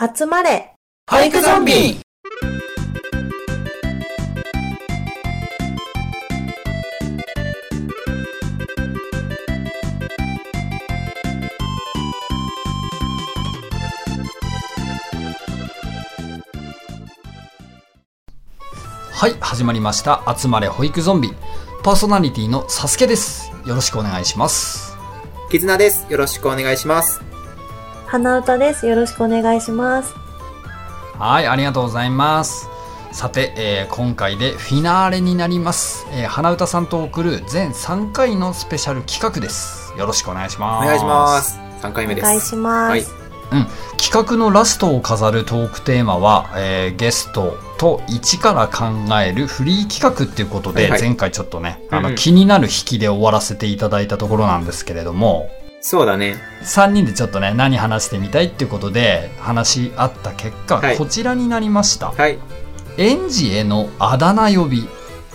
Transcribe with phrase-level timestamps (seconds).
[0.00, 0.74] 集まれ
[1.10, 1.72] 保育ゾンビ
[19.10, 20.22] はい、始まりました。
[20.38, 21.32] 集まれ保育ゾンビ。
[21.82, 23.50] パーソナリティのサスケです。
[23.66, 24.96] よろしくお願いします。
[25.50, 26.06] 絆です。
[26.08, 27.27] よろしくお願いします。
[28.08, 28.86] 花歌です。
[28.86, 30.14] よろしくお願いします。
[31.18, 32.68] はい、ありがとうございます。
[33.12, 36.06] さて、えー今回でフィナーレになります。
[36.12, 39.92] えー花歌さんと送る全3回のスペシャル企画です。
[39.98, 40.86] よろしくお願いしおます。
[40.86, 41.58] 願いします。
[41.82, 42.24] 3回目です。
[42.24, 42.90] お願いします。
[42.90, 43.04] はい
[43.96, 48.84] 企画のラストを飾るトークテーマは、えーゲストと一から考
[49.22, 55.50] えるフリー企画っていうことで、はいはい前回ちょっとね、あのうんうん気になる引きで終わらせていただいたところなんですけれども、
[55.88, 56.36] そうだね。
[56.64, 62.10] 3人でちょっとね、何話してみたいっていうことで話し合った結果、はいこちらになりました。
[62.10, 62.38] はい。
[62.98, 64.86] 園児へのあだ名呼び、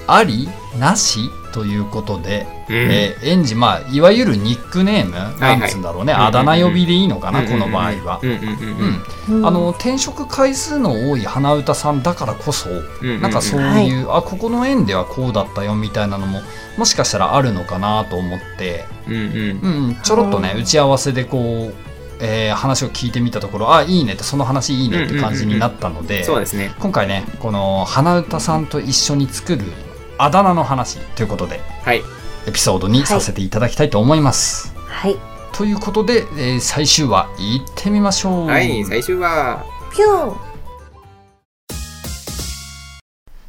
[0.06, 0.48] あり
[0.80, 1.22] なし？
[1.54, 2.76] ということで、うん。
[2.76, 6.28] えー園児、まあ、いわゆるニックネーム、はいなんつうんだろうね、うんうんうん。
[6.28, 8.20] あだ名呼びでいいのかな、この場合は。
[8.22, 8.44] うんうんうん
[9.30, 9.38] うん。
[9.38, 9.46] うん。
[9.48, 13.22] あの転職回数の多い花歌さんだからこそ、うんうん。
[13.22, 13.88] なんかそうはい。
[13.88, 16.42] いう、あここの園ではこうだったよみたいなのも
[16.78, 19.22] もしかしたらあるのかなと思って、うんうん。
[19.22, 20.62] うん、ちょろっとねはい。
[20.62, 21.74] 打ち合わせでこう、
[22.20, 26.74] えー話を聞いてみたところあいいねってその話いいねって感じになったので、そうですね。
[26.80, 29.66] 今回ねこの花歌さんと一緒に作る
[30.24, 32.02] あだ名の話ということではい。
[32.48, 34.74] エピソードにさせていただきたいと思います。
[34.78, 35.18] はい。
[35.52, 38.48] ということで、えー最終話行ってみましょう。
[38.48, 38.86] はい。
[38.86, 40.54] 最終は、ぴょん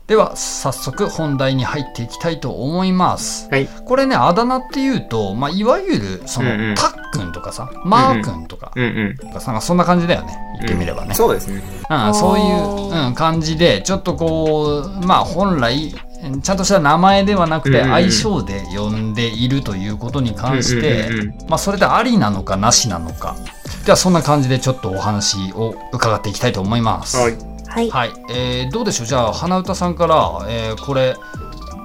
[0.08, 3.48] では早速本題に入っていきたいと思います。
[3.50, 3.68] はい。
[3.86, 9.60] これねあだ名っていうと、まあ、いわゆるその、うんうんたっくんとかさマーくんとか,、うんうん。
[9.60, 11.14] そんな感じだよね言ってみればね。
[11.14, 11.62] そうですね。
[11.88, 16.04] うん、そういう、うん、感じでちょっとこうまあ本来うん
[16.42, 21.08] ちゃんとした名前ではなくて愛称で呼んでいるということに関して、
[21.48, 23.36] まあ、それでありなのかなしなのか。
[23.84, 27.16] ではそんな感じでちょっとお話を伺っていきたいと思います。
[27.18, 27.36] はい。
[27.66, 27.90] はい。
[27.90, 29.06] はい、えーどうでしょう？
[29.06, 30.16] じゃあ花歌さんから、
[30.48, 31.14] えーこれ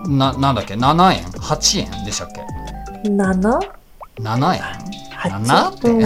[0.08, 2.06] ななんだっけ？7円？8円？
[2.06, 2.42] でしたっけ
[3.10, 3.60] ？7?
[4.22, 4.62] 7円？
[5.20, 5.30] 八。
[5.42, 6.02] 7って、うん。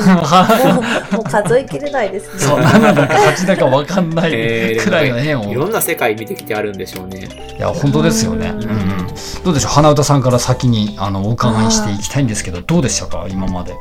[1.16, 2.40] もう数えきれないですね。
[2.40, 7.29] そう7だか8だか分かんないえーくらいの円を、いろんな世界見てきてあるんでしょうね。
[7.57, 9.07] いや本当ですよね、ううんんうん、
[9.44, 9.72] どうでしょう？
[9.72, 13.28] 花歌さんから先にあのお伺いしていきたいんですけどどうでしたか？
[13.29, 13.74] 今まで、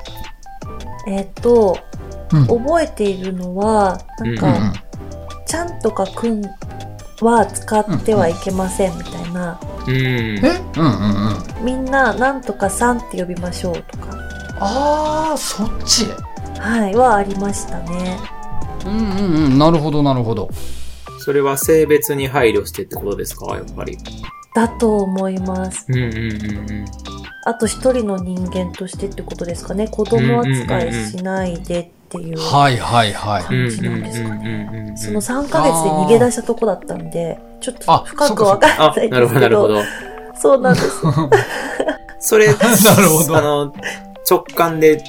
[1.08, 1.78] えっと、
[2.32, 2.46] うん。
[2.46, 4.72] 覚えているのは、なんうんか、うん。
[5.46, 6.42] ちゃんとかくん
[7.20, 9.94] は使ってはいけませんみたいな、うん。
[9.94, 10.62] え？
[10.76, 11.64] うんうんうん。
[11.64, 14.16] みんななんとかさんって呼びましょうとか、
[14.64, 16.06] ああそっち
[16.60, 18.18] はい、はありましたね。
[18.86, 20.48] うんうんうんなるほどなるほど
[21.24, 23.54] それは性別に配慮してってことですか？
[23.56, 23.96] やっぱり。
[24.54, 25.86] だと思います。
[25.88, 26.84] うんうんうんうん。
[27.44, 29.88] あと一人の人間としてってことですかね。
[29.88, 34.94] 子供扱いしないでっていうはいはいはい感じなんですかね。
[34.96, 39.82] その3ヶ月で逃げ出したとこだったんで、ちょっあと深くわかあんない、なるほど、ですけど、なるほど。
[40.38, 41.00] そうなんです。
[42.20, 43.72] それ、 なるほどあの、
[44.28, 45.02] 直感で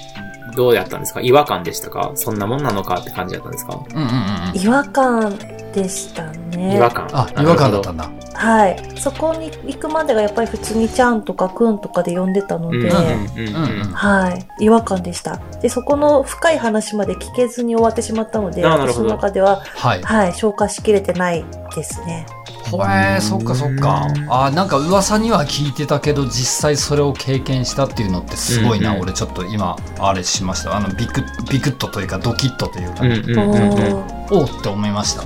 [0.55, 1.21] どうやったんですか？
[1.21, 2.11] 違和感でしたか？
[2.15, 3.75] そんなもんなのかって感じだったんですか？
[3.75, 5.37] うんうんうんうん違和感
[5.73, 6.77] でしたね。
[6.77, 7.07] 違和感。
[7.11, 8.99] あ違和感だったんだはい。
[8.99, 14.65] そこに行くまでがやっぱり普通にちゃんとかくんとかで呼んでたので、うんうんうんうんうんはい。
[14.65, 15.39] 違和感でした。
[15.61, 21.43] で、そこの深い話まで聞けずに終わってしまったので、私あなるほどの中では、はいはい、消化しきれてない
[21.75, 22.27] ですね。
[22.71, 24.07] へえそっかそっか。
[24.29, 30.75] あなんか噂には聞いてたけど実際それを経験したっていうのってすごいな、うんうん俺ちょっと今あれしました。
[30.75, 33.69] あのビクッビクッとというかドキッとというか、うんうんうんうん。
[33.69, 34.35] おー。
[34.35, 35.23] おうって思いました。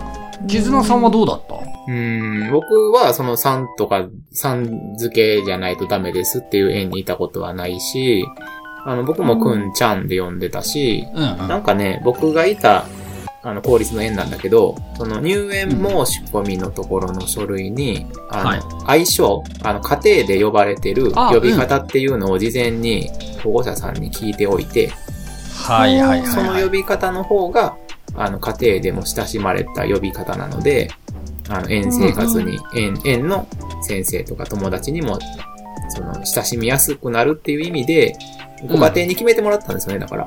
[0.47, 1.55] 絆さんはどうだった？
[1.87, 2.49] うん。
[2.51, 8.25] 僕はその3とか3付けじゃないとダメですっていう園にいたことはないし、
[8.85, 11.47] あの僕もくんちゃんで呼んでたし、うんうん。
[11.47, 12.85] なんかね、僕がいた、
[13.43, 18.61] あの、公立の園なんだけど、その入園申し込みのところの書類に、あの、はい。
[18.85, 23.09] 愛称、あの、家庭で呼ばれてるあ呼び方っていうのを事前に
[23.43, 24.91] 保護者さんに聞いておいて、
[25.53, 27.77] はいはいはい、はい、その呼び方の方が、
[28.15, 30.89] あの、家庭でも親しまれた呼び方なので、
[31.49, 33.47] あの、園生活に、園、園の
[33.81, 35.19] 先生とか友達にも、
[35.89, 38.17] その、親しみやすくなるっていう意味で、
[38.65, 40.25] ご家庭に決めてもらったんですよね、だから。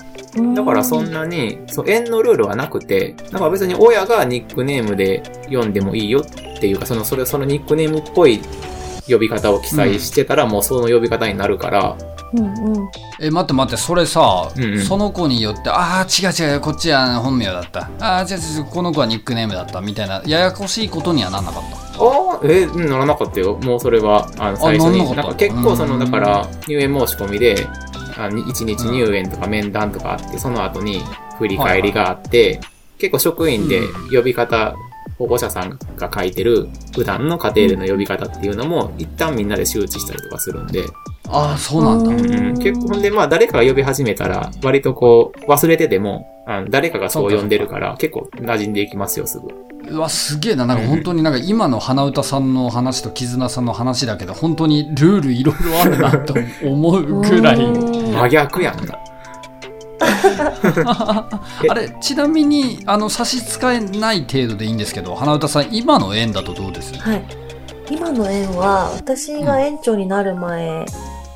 [0.54, 8.40] だからそんなに、そう、園のルールはなくて、なんか別に親がニックネームで読んでもいいよっていうか、その、それ、そのニックネームっぽい
[9.08, 11.96] 呼び方を記載してたら、もうその呼び方になるから、
[12.32, 12.90] うんうん。
[13.20, 17.90] え、待って待って、それさ、うんうんその子によって、ああ、違う違う、こっちは本名だった。
[18.00, 21.76] ああ、違う違う、この子はニックネームだった、みたいな、ややこしいことにはなんなかった。
[21.76, 23.58] ああ、えうん、ならなかったよ。
[23.62, 25.04] もうそれは、あの、最初に。
[25.04, 27.66] なんなか結構その、うんだから、入園申し込みで、
[28.16, 31.02] あの1日入園とか面談とかあって、その後に
[31.38, 32.60] 振り返りがあって、
[32.98, 34.74] 結構職員で呼び方、
[35.18, 40.84] 保護者さんが書いてる普段の家庭での呼び方っていうのも、一旦みんなで周知したりとかするんで、
[41.32, 42.10] ああ、そうなんだ。
[42.10, 49.48] うんうん、結構、ほんで、まあ、誰かが呼び始めたら、割とこう、忘れてても、あの誰かがそう呼んでるから、結構馴染んでいきますよ、すぐ。
[49.94, 50.66] うわ、すげえな。
[50.66, 56.34] なんか本当になんか今の花歌さんの話と絆さんの話だけど、本当にルールいろいろあるなと
[56.64, 57.56] 思うぐらい。
[57.56, 58.98] うん真逆やんな。
[61.68, 66.98] あれ、ちなみに、あの、差し支えない程度でいいんですけど、花歌さん、今の縁だとどうです？
[66.98, 67.22] はい。
[67.90, 70.84] 今の園は、私が園長になる前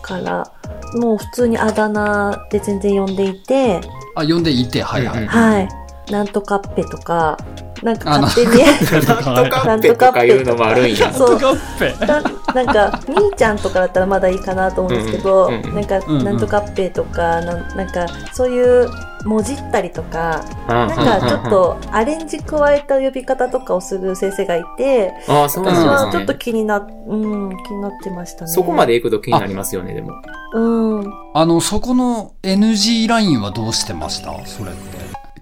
[0.04, 0.52] から、
[0.94, 3.80] もう普通にあだ名で全然呼んでいて、
[4.14, 5.26] あ、呼んでいて、はいはい。
[5.26, 5.68] はい。
[6.12, 7.38] なんとかっぺとか、
[7.82, 8.62] なんかあ勝手に、
[8.92, 11.12] なんとかってとかいうのもあるんや。
[11.14, 12.06] そうカッペ。
[12.06, 12.22] な
[12.54, 18.88] なんか、みーちゃんとかだったらまだいいかなと思うんですけど、うんうんうんなんか、うんうんなんとかっぺとか、なんなんか、そういう、
[19.24, 25.88] もじったりとか、ななんかちょっ、とアレンジ加えた呼び方とかをする先生がいて、ああ、そう私なんですね。
[25.88, 28.50] はちょっと気にな、うん、気になってましたね。
[28.50, 30.12] そこまで行くと気になりますよね、でも。
[30.52, 31.12] うん。
[31.32, 34.44] あの、そこの NG ラインはどうしてました？
[34.44, 34.80] それって。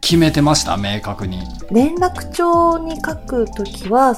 [0.00, 0.76] 決めてました？
[0.76, 1.40] 明確に。
[1.72, 4.16] 連絡帳に書くときは、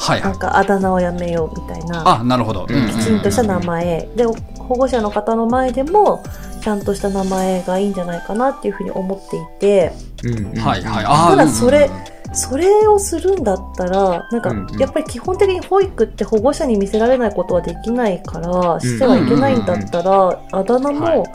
[0.00, 0.30] はいはい。
[0.30, 2.62] なんかあだ名をやめようみたいな、あ、なるほど。
[2.62, 4.08] うんきちんとした名前。
[4.16, 6.22] で、保護者の方の前でも、
[6.62, 9.92] ちゃんとした名前がいいんじゃないかなっていうふうに思っていて、
[10.24, 11.04] うんうんはいはい。
[11.04, 21.26] ただそれうんそれをするんだったら、なんかうんうん、やっぱり基本的に保育って保護者に見せられないことはできないから、してはいけないんだったら、あだ名はいも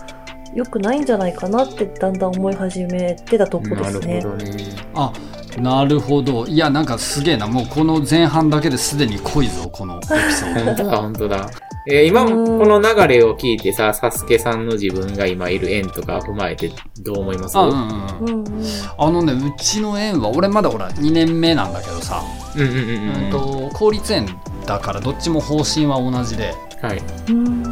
[0.54, 4.22] 良くないんじゃないかなってだんだん思い始めてたとこでなるすね。
[4.22, 4.56] ほどね。
[4.94, 5.12] あ、
[5.58, 6.46] なるほど。
[6.48, 7.48] いや、なんかすげえな。
[7.48, 10.66] もうこの前半だけですでに濃いぞ、このエピソード。
[10.66, 11.50] 本当だ、本当だ。
[11.88, 16.72] えー今、うんこの流れを聞いてさ、サスケさんの自分が今いる縁とか踏まえて
[17.02, 17.56] どう思います？
[17.58, 17.86] あ、うんうんう
[18.20, 18.44] うん。
[18.44, 18.66] んうん
[18.98, 22.22] あのね、うちの園は、俺まだほら、2年目なんだけどさ、
[22.56, 22.82] うんうんうんう
[23.22, 23.32] んうん。
[23.32, 24.28] と、公立園
[24.66, 27.02] だからどっちも方針は同じで、はい。
[27.30, 27.64] うん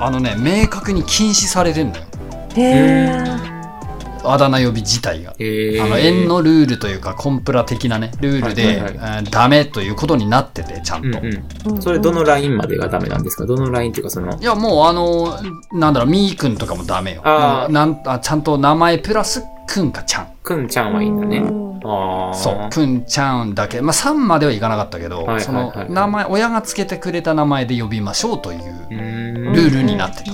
[0.00, 2.06] あのね、明確に禁止されてんだよ。
[2.56, 3.61] へうー
[4.24, 5.34] あだ名呼び自体が。
[5.38, 11.18] えー、あの、園のルールというか、コンプラ的なね、ルールで、はいはいえーダメということになってて、ちゃんと。
[11.18, 11.72] うんうん。
[11.74, 13.46] うんそれどのラインまでがダメなんですか？
[13.46, 15.38] どのラインっていうかその、いや、もうあの、
[15.72, 17.22] なんだろう、みーくんとかもダメよ。
[17.24, 20.28] あなんあちゃんと名前プラスくんかちゃん。
[20.42, 21.38] くんちゃんはいいんだね。
[21.38, 22.34] うんああ。
[22.34, 23.80] そう、くんちゃんだけ。
[23.80, 28.60] まあ、3まではいかなかったけど、はいはいはいその名前、親がつけてくれた名前で呼びましょうという。
[28.90, 30.32] ルールになってる。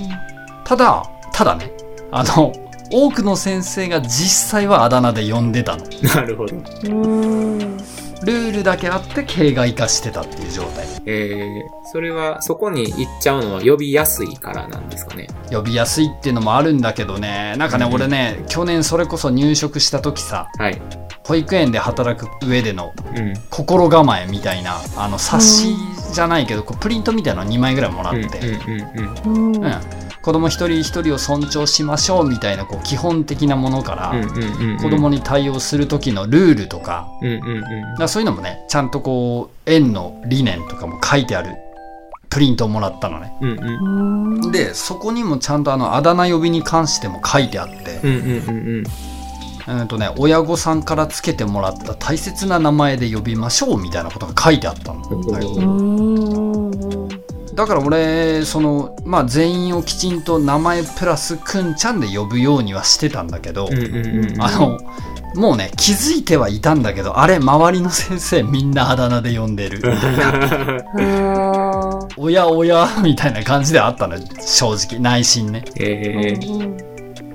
[0.64, 1.02] ただ、
[1.32, 1.73] ただね、
[2.11, 2.52] あの、
[2.90, 5.85] 多くの先生が実際はあだ名で呼んでたの。
[6.14, 6.56] なるほど。
[6.56, 7.79] うん
[8.23, 10.87] ルールだけあって形骸化してたっていう状態。
[11.06, 15.29] えー、それは、そこに行っちゃうのは呼びやすいからなんですかね。
[15.50, 20.81] 呼びやすいっていうのもあるんだけどね、なんかね、うん俺ね、去年それこそ入職した時さ、はい。
[21.26, 23.34] 保育園で働く上でのうん。
[23.50, 25.76] 心構えみたいな、あの、冊子
[26.12, 28.81] じゃないけど、こうプリントみたいなの2枚ぐらいもらって、うんうん
[29.25, 34.13] うんうんうん子供一人一人を尊重しましょうみたいな、こう、基本的なものから。
[34.79, 37.09] 子供に対応する時のルールとか、
[38.09, 41.56] そういうのもね、ちゃんとこう、園の理念とかも書いてある
[42.29, 43.32] プリントをもらったのね。
[43.41, 43.58] うんうん。
[44.43, 48.11] うんで、そこにもちゃんとあの、あだ名呼びに関しても書いてあって、う
[49.85, 55.03] んとね、親御さんからつけてもらった大切な名前で呼びましょうみたいなことが書いてあったの。
[55.08, 55.15] う
[57.15, 57.19] ん
[57.58, 63.69] だから俺、その、まあ全員をきちんと名前プラスくんちゃんで呼ぶようにはしてたんだけど。
[64.38, 64.79] あの、
[65.34, 69.81] もうね、気づいてはいたんだけど、あれ、周りの先生みんなあだ名で呼んでる。
[69.91, 75.00] あーおやおや、みたいな感じではあったのよ、正直。
[75.00, 75.65] 内心ね。
[75.81, 76.88] えー、うん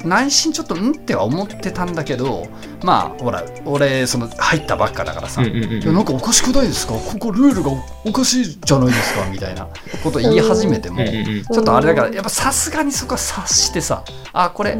[0.03, 2.47] 内心ちょっと、んっては思ってたんだけど、
[2.83, 6.93] まあ、ほら、俺、その、入ったばっかだからさ、うんうんうんいやなんかおかしくないですか？
[6.93, 7.71] ここルールが
[8.05, 9.25] おかしいじゃないですか？
[9.29, 9.67] みたいな
[10.03, 14.77] こと言い始めても、うんうんうんちょっとあれだから、やっぱさすがにそこは察してさ、あ、これ、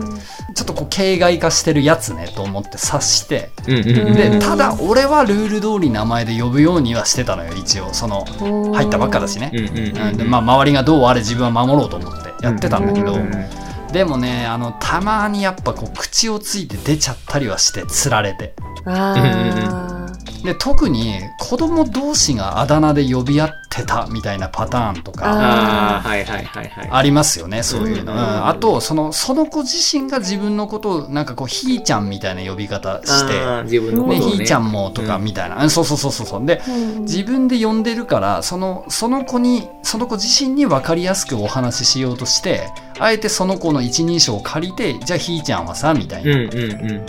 [0.56, 4.14] ちょっとこう、形骸化してるやつねと思って察して、うんうんうん。
[4.14, 4.40] で、うん。
[4.40, 7.94] ただ俺はルール通り名前で呼ぶようにはしてたのよ、一応。
[7.94, 8.26] その、
[8.74, 9.52] 入ったばっかだしね。
[9.54, 10.18] うんうんうんうん。
[10.18, 13.46] でまあ、周りがどうあれ自分は守ろうと思ってやってたんだけど、うんうん
[13.94, 18.56] でもね、あの、たまにやっぱこう、口をついて出ちゃったりはして、つられて。
[18.86, 20.03] あ
[20.44, 26.90] で特に子供同士があだ名で呼び合ってたみたいなパターンとかああ、はいはいはいはい。
[26.92, 34.20] ありますよねそういうの、うんうんあとそのその子自身が自分のことをなんかこうひーちゃんみたいな呼び方して自分のね。
[34.20, 35.70] ねひーちゃんもとかみたいな、うん。
[35.70, 36.46] そうそうそうそうそう。
[36.46, 37.02] でうん。
[37.04, 42.70] 自分で呼んでるからそのその子にその子自身に分かりやすくお話ししようとして
[43.00, 47.06] あえてその子の一人称を借りてじゃあひーちゃんはさみたいな、うんうんうん。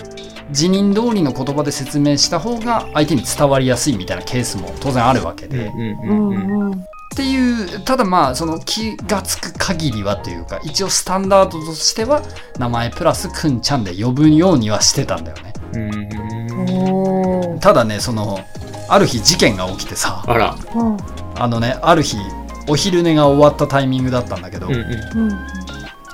[0.51, 12.23] 辞任通りの言葉で説明した方が相手に伝わりやすいみたいなケースも当然あるわけで、っていうただまあその気がつく限りはというか一応スタンダードとしては
[12.59, 15.53] 名前プラスくんちゃんで呼ぶようにはしてたんだよね。
[17.61, 18.41] ただねその
[18.89, 20.25] ある日事件が起きてさ
[21.37, 22.19] あのねある日
[22.69, 25.31] お昼寝が終わったタイミングだったんだけど、うんうん。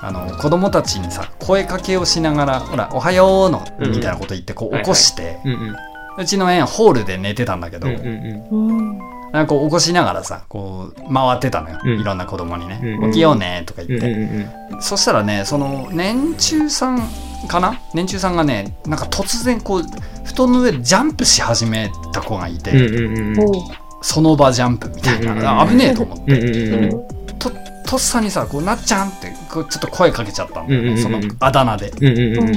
[0.03, 5.77] うんあの子供たちにさ声かけをしながら「ほらおはようの」うんみたいなこと言ってこう起こして、うんうん。
[6.19, 8.05] うちの園ホールで寝てたんだけど、うんうん
[8.51, 8.69] うん。
[8.69, 8.99] うん
[9.33, 14.83] なんかこう起こしながらさこう回ってたのよ、うんいろんな子供にねうん「起きようね」とか言って、うんうんうん。
[14.83, 17.01] そしたらねその年中さん
[17.47, 17.79] かな？
[17.95, 19.83] 年中さんがねなんか突然こう
[20.25, 23.01] 布団の上でジャンプし始めた子がいて、うんう
[23.35, 23.51] んうん。
[24.03, 27.20] その場ジャンプみたいな、うんうんうんあ危ねえと思って、うんうんうんうん。
[27.91, 31.03] ととっさにさこうなっちゃんってこうちょっと声かけちゃったんだよね、うんうんうん。
[31.03, 32.57] そのあだ名で、うんうんうん。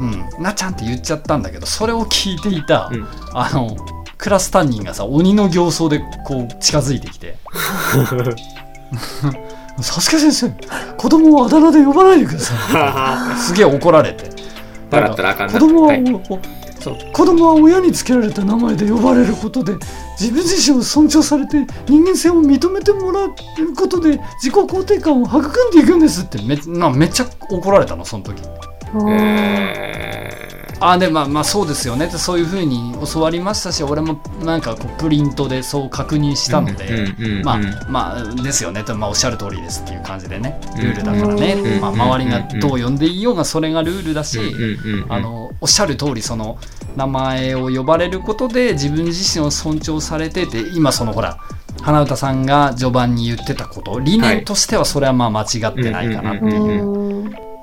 [0.00, 0.06] う
[0.40, 3.06] ん、なっちゃんって言っちゃったんだけどそれを聞いていた、うん。
[3.32, 3.76] あの
[4.18, 7.36] クラス担任がさ鬼の形相でこう近づいてきて
[9.80, 10.50] 「サスケ先生
[10.96, 12.54] 子供をあだ名で呼ばないでくださ
[13.36, 14.34] い」すげえ怒られて。
[14.90, 15.54] 笑ったらあかんな。
[15.54, 16.02] 子供は、はい。
[16.28, 16.38] お
[16.84, 16.98] そう。
[17.12, 19.74] 子供は親につけられた名前で呼ばれることで
[20.20, 23.34] 自分自身を尊重されて人間性を認めてもらう
[23.74, 26.42] ことで自己肯定感を育んでいくんですって。
[26.42, 28.42] めなめっちゃ怒られたのその時
[30.90, 32.06] あでまあまあそうですよね。
[32.06, 38.84] ってそういうふうに教わりましたし俺もなんかこうプリントでそう確認したので、まあうんまあですよね。
[38.84, 40.60] と、まあ、おっしゃる通りですっていう感じでね。
[40.76, 44.38] ルールだからね、うんまあ、周りがどう呼んでいようがそれがルールだし、
[45.08, 46.58] あのおっしゃる通りその
[46.96, 51.38] 名前を呼ばれることで自分自身を尊重されてて今そのほら
[51.80, 57.03] 花歌さんが序盤に言ってたこと理念としてはそれはまあ間違ってないかなっていう、うん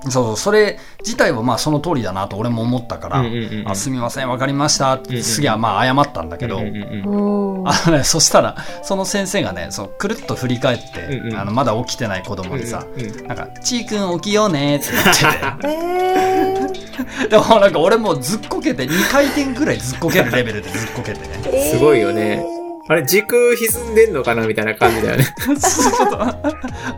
[0.03, 3.70] そうそうそれ自体はまあその通りだなと俺も思ったから、うんうんうんうん。
[3.70, 7.67] あすみませんわかりましたってすげえまあ謝ったんだけど、うんうんうんうん。
[7.67, 11.38] あのね、そしたらその先生がねそうくるっと振り返って、うんうん。
[11.38, 15.20] あのまだ起きてない子供にさ、うんうんなんか「ちーくん起きようね」って言って
[15.62, 15.67] て。
[15.67, 16.72] えー。
[17.29, 21.27] でもなんか俺もうずっこけて2回転ぐらいずっこけるレベルでずっこけてね。
[21.46, 21.77] えー。
[21.77, 22.61] すごいよね
[22.91, 25.24] あれ、時空歪んでんのかなみたいな感じだよね。
[25.24, 26.17] ちょっと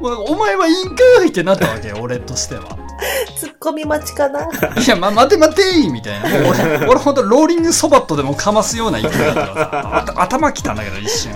[0.02, 0.26] もう。
[0.30, 2.64] お前はいいんかいってなったわけよ 俺としては。
[3.38, 4.42] ツッコミ待ちかな。
[4.42, 6.30] いや、ま、待て待てーみたいな。
[6.50, 11.32] 俺俺ほんとローリングそばっとでもかますような勢いだったからさ頭きたんだけど一瞬。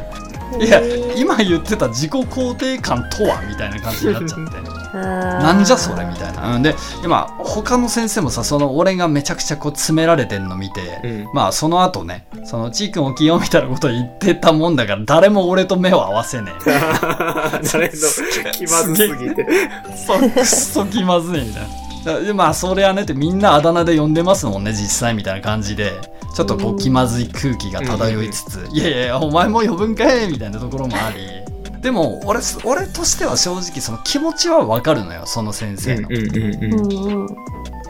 [0.60, 0.82] いや
[1.16, 6.56] 今言ってた自己肯定感とはみたいな感じになっちゃってななんじゃそれみたいな。
[6.56, 6.64] うん。
[6.64, 11.34] で、今、他の先生もさ、その俺がめちゃくちゃこう詰められてんの見て、うん。
[11.34, 16.70] まあその後ね、そのちーくん起きようみたいなこと言ってたもんだから、誰も俺と目を合わせねえ。
[17.72, 19.48] 誰の気まずすぎて。
[19.96, 22.20] そう、くっそ気まずいみたいな。
[22.22, 25.92] でまあそれはねってみんなあだ名で呼んでますもんね実際みたいな感じで。
[26.38, 31.47] ちょっとこう気まずい空気が漂いつつ「いやいやいやお前も呼ぶんかい」みたいなところもあり
[31.82, 36.10] でも俺俺としては正直その気持ちはわかるのよその先生の。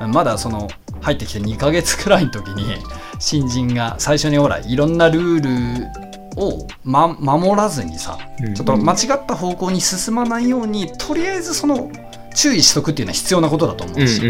[0.10, 0.68] まだその
[1.02, 2.76] 入ってきて2ヶ月くらいの時に
[3.20, 5.84] 新人が最初にほらいろんなルー
[6.38, 8.54] ルを、ま、守らずにさうん。
[8.54, 11.92] ちょっと間違った方向に進まないようにとりあえずその
[12.36, 14.22] 注意しとくっていうのは必要なことだと思うし、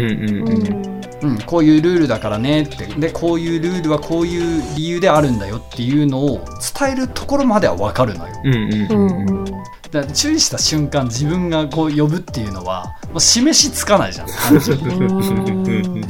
[1.22, 2.86] うんこういうルールだからねって。
[2.86, 6.44] でこういうルールはこういう理由であるんだよっていうのを
[6.78, 9.44] 伝えるところまでは分かるのよ。
[9.90, 14.26] だ注意した瞬間自分がこう呼ぶっていうのはもう示しつかないじゃん。
[14.28, 16.04] 単純にうん。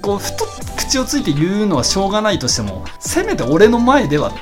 [0.00, 4.32] こうふと口をついて言うのはしょうがないとしてもせめて俺の前では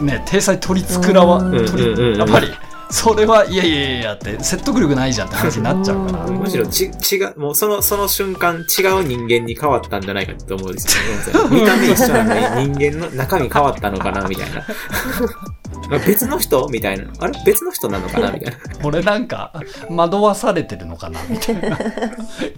[0.00, 1.66] ね体裁取り繕わうん。
[1.66, 2.48] 取りやっぱり
[2.90, 6.24] それはいやいやいやって説得力ないじゃんって話になっちゃうから。
[6.24, 10.96] うんむしろち、違う、もうその、その瞬間違う人間に変わったんじゃないかと思うんです
[11.32, 11.56] よね。
[11.60, 14.66] 見た目一緒なのに人間の中身変わったのかなみたいな。
[15.92, 16.66] あ別の人？
[16.68, 17.04] みたいな。
[17.18, 17.32] あれ？
[17.44, 18.30] 別の人なのかな？
[18.32, 18.58] みたいな。
[18.82, 19.52] 俺なんか
[19.88, 21.20] 惑わされてるのかな？
[21.28, 21.78] みたいな。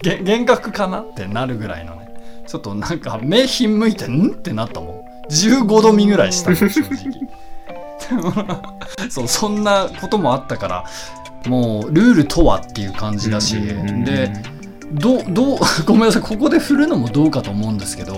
[0.03, 1.01] げ幻覚かな？
[1.01, 2.09] ってなるぐらいのね。
[2.47, 4.33] ちょっとなんか目ひんむいてん？
[4.33, 5.31] ってなったもん。
[5.31, 6.83] 15度見ぐらいした正直
[9.11, 10.85] そうそんなこともあったから
[11.47, 14.33] もうルールとはっていう感じだし、うんうんうんで
[14.93, 18.15] どうどう ごめんなさいここで振るのもどうかと思うんですけど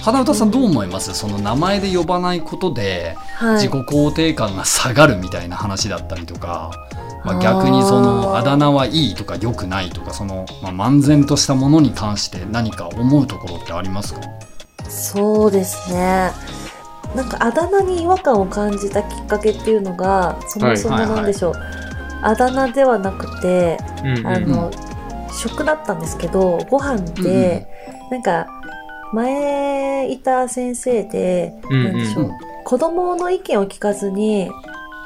[0.00, 1.12] 花歌さんどう思います？
[1.12, 3.72] その名前で呼ばないことではい自己。
[3.72, 6.70] 肯定感が下がるみたいな話だったりとか、
[7.24, 14.20] まあ、あー逆にそのあだ名はいいとか良くないとかその、まあ、漫然としたものに関して何か思うところってありますか？
[14.88, 16.30] そうですね。
[17.14, 21.54] なんかあだ名に違和感を感じたきっかけっていうのが、そもそもはいはいはいなんでしょう。
[22.22, 24.70] あだ名ではなくて、うんうんあの、
[25.30, 27.66] 食だったんですけど、ご飯で、
[28.10, 28.46] なんか、
[29.12, 32.30] 前いた先生で、うんでしょう、
[32.64, 34.50] 子供の意見を聞かずに、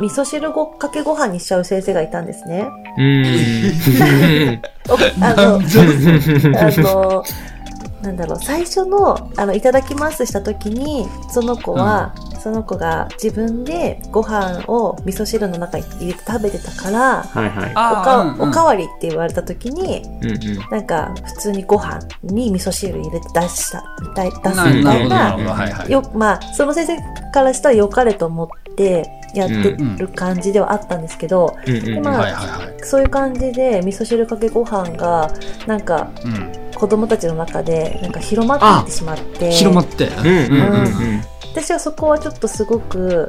[0.00, 2.68] 味噌汁ごかけご飯にしちゃう先生がいたんですね。
[2.96, 4.62] うん。
[4.88, 7.24] おあの、あの、
[8.02, 17.70] なんだろう、最初の、あの、いただきますした時に、その子は、その子が自分でご飯を味噌汁の中に入れて食べてたから、はいはい。
[17.72, 18.48] おかうんうん。
[18.48, 20.38] おかわりって言われた時に、うんうん。
[20.70, 32.04] なんか普通にご飯に味噌汁入れて出したみたい、出すみなたいなよ、まあ、その先生からしたら良かれと思ってやってる感じではあったんですけど、うんうんうん。
[32.04, 32.84] まあはいはいはい。
[32.84, 35.30] そういう感じで味噌汁かけご飯が、
[35.66, 40.85] なんかうん子供たちの中でなんか広まっていってしまって、広まってうんうんう
[41.16, 43.26] ん私はそこはちょっとすごく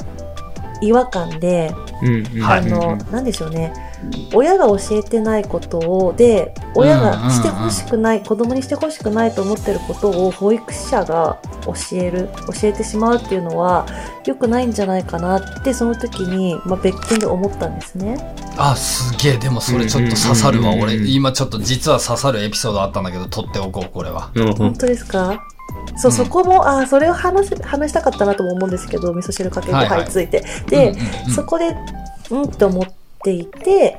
[0.82, 2.08] 違和感で、うん。
[2.08, 2.42] うんうん。
[2.42, 3.74] はいあの、なんでしょうね。
[4.34, 13.86] 親が教えてないことを、で、親がしてほしくない、子供にしてほしくないと思ってることを保育者が教える、教えてしまうっていうのは
[14.26, 18.36] 良くないんじゃないかなって、その時に、まあ、別件で思ったんですね。
[18.58, 19.38] あすげえ。
[19.38, 21.00] でもそれちょっと刺さるわうんうんうんうん。
[21.02, 21.10] 俺。
[21.10, 24.32] 今ちょっと実は刺さるエピソードあったんだけど取っておこうこれは。
[24.36, 25.42] うん本当ですか？
[25.98, 26.18] そう、うん。
[26.18, 30.44] そこも、あそれを話せ、話したかったなとも思うんですけど、味噌汁かけご飯について。
[30.68, 31.34] で、うんうんうん。
[31.34, 31.76] そこで、
[32.32, 32.86] うんって思っ
[33.24, 33.98] ていて、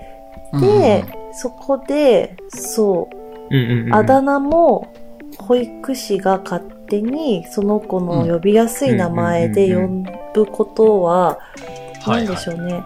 [0.52, 3.08] うんうんで、そこで、そ
[3.50, 3.94] う、うんうんうん。
[3.94, 4.92] あだ名も
[5.38, 9.86] 保育士が勝手にその子の呼びやすい名前で呼
[10.34, 12.82] ぶことは、はい何でしょうね。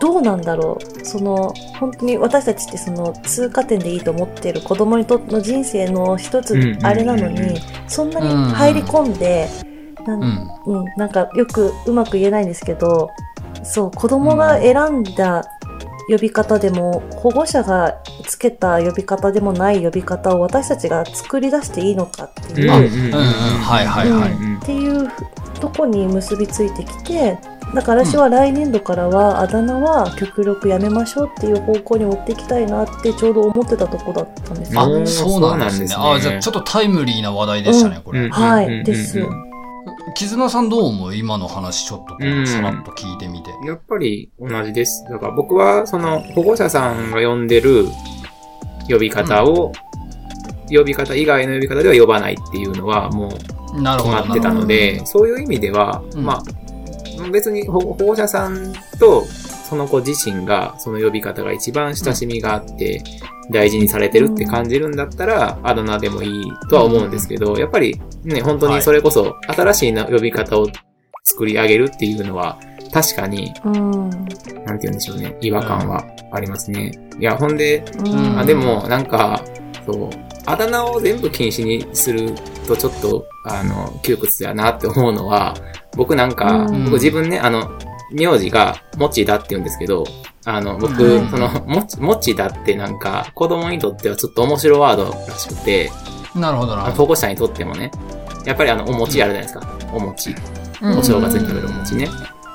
[0.00, 1.04] どうなんだろう。
[1.04, 9.48] その、本当に私たちってその通過点でいいと思っている子供にとっての人生の一つうんうんうんうんあれなのに、そんなに入り込んで、
[10.06, 10.22] なん
[10.66, 13.10] うんうん、なんかよくうまく言えないんですけど、
[13.62, 15.44] そう、子供が選んだ
[16.08, 23.12] 呼び方でも、保護者がつけた呼び方でもない呼び方を私たちが作り出していいのかっていう、あうんうんうん。
[23.12, 24.32] はいはいはい。
[24.32, 24.58] うん。
[24.58, 25.08] っていう
[25.60, 27.38] とこに結びついてきて、
[27.74, 34.98] だから私は来年度からはあだ名は極力やめましょうっていう方向に持っていきたいなってちょうど思ってたとこだったんですあよ。
[34.98, 35.06] ね。
[35.06, 35.88] そうなんですね。
[35.88, 36.28] そうなんですね。
[36.28, 38.20] あじゃあちょっとタイムリーな話題でしたねこれ。
[38.20, 39.20] うんはいです
[40.14, 41.16] 絆さんどう思う？
[41.16, 43.50] 今の話ちょっとさらっと聞いてみて。
[43.66, 45.04] やっぱり同じです。
[45.08, 47.86] だから僕は、その、保護者さんが呼んでる
[48.88, 49.72] 呼び方を、
[50.68, 56.24] 呼び方以外の呼び方では呼ばないっていうのはもう決まってたので、そういう意味では、うん。
[56.24, 59.24] まあ、別に保保護者さんと
[59.72, 63.02] その子自身がその呼び方が一番親しみがあって、
[63.50, 70.66] 大事にされてるって感じるんだったら、あだ名でもいいとは思うんですけど、やっぱりね、本当にそれこそ新しいな呼び方を
[71.24, 72.58] 作り上げるっていうのは、
[72.92, 74.10] 確かに、うん。
[74.10, 76.92] なんて言うんでしょうね、違和感はありますね。
[77.18, 79.42] いや、ほんで、うんあでも、なんか、
[79.86, 80.10] そう、
[80.44, 82.34] あだ名を全部禁止にする
[82.68, 85.54] とちょっと、あの、窮屈だなって思うのは、
[85.96, 87.70] 僕なんか、うん僕自分ね、あの、
[88.12, 90.04] 名字が、もちだって言うんですけど、
[90.44, 95.90] あの、僕、うんその、もち、もちだってなんか、子供にとってはちょっと面白ワードらしくて、
[96.34, 97.90] なるほどな保護者にとってもね、
[98.44, 99.78] やっぱりあの、お餅あるじゃないですか。
[99.92, 100.34] お餅。
[100.34, 102.08] どお正月に食べるお餅ね。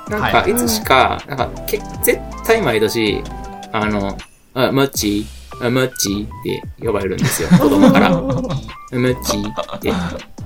[0.10, 3.24] なんか、はいいつしか、なんか、け絶対毎年、
[3.72, 4.18] あの、
[4.54, 5.26] あ、もっち、
[5.62, 8.10] あ、もっちって呼ばれるんですよ、子供から。
[8.10, 8.42] もっ
[9.24, 9.80] ちっ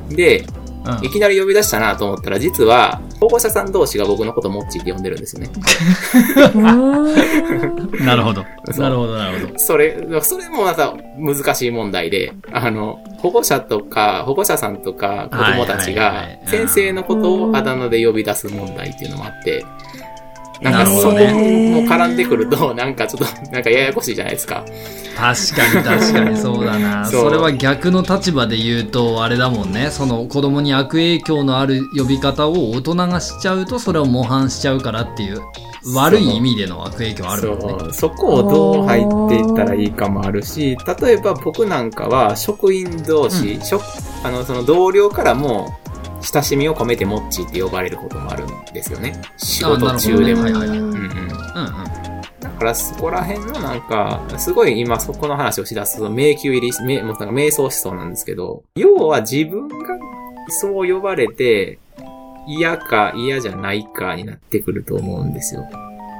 [0.10, 0.16] て。
[0.16, 0.46] で、
[0.86, 1.06] うん。
[1.06, 5.50] いきなり呼び出したなと思ったら、実は、保護者さん同士が僕のこともっちって呼んでるんですよね。
[6.56, 8.06] うん。
[8.06, 8.44] なるほど。
[8.78, 9.60] なるほどなるほど。
[9.60, 19.72] それ、それもまた難しい問題で、あの、保護者とか、保護者さんとか子供たちがはいはいはい、先生のことをあだ名で呼び出す問題っていうのもあって、なんか
[20.62, 24.64] なるほどそこもね絡んでくると、 なんかちょっと、なんかややこしいじゃないですか。
[25.18, 26.38] 確かに確かに。
[26.40, 27.06] そうだな。
[27.06, 29.90] それは逆の立場で言うとあれだもんね。
[29.92, 35.42] その子供に悪影響のある呼び方を大人がしちゃうとそれを模範しちゃうからっていう
[35.94, 37.94] 悪い意味での悪影響あるもんね。
[37.94, 43.84] そこをどう入っていったらいいかもあるし、例えば僕なんかは職員同士、職
[44.24, 45.76] あの、その同僚からも、
[46.22, 49.22] 親しみを込めてモッチーって呼ばれることもあるんですよね。
[49.38, 50.42] 仕事中でも。
[50.42, 50.96] あなるほどねはいはいはいうんうん。
[50.96, 59.76] うんうんだからそこら辺のなんか、すごい今そこの話をしだすと迷宮入りし、めもうなんか瞑想しそうなんですけど、要は自分が
[60.50, 61.80] そう呼ばれて、
[62.48, 65.68] 嫌か嫌じゃないかになってくると思うんですよ。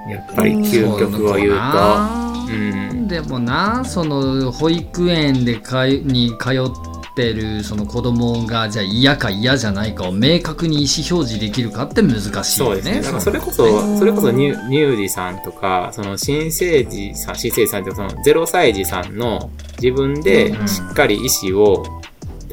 [0.08, 2.22] やっぱり究極を言うと。
[2.52, 2.56] う
[2.94, 3.08] ん。
[3.08, 12.44] でもなその保育園でかいに通ってるその子供がじゃあ嫌か嫌じゃないかを明確に意思表示できるかって難しいよね。
[12.44, 13.02] そうですね。
[13.02, 19.50] だからそれこのそ、それこそニュニュージさんとか、その新生児さん、新生児さんってその0歳児さんの
[19.82, 21.84] 自分でうんしっかり意思を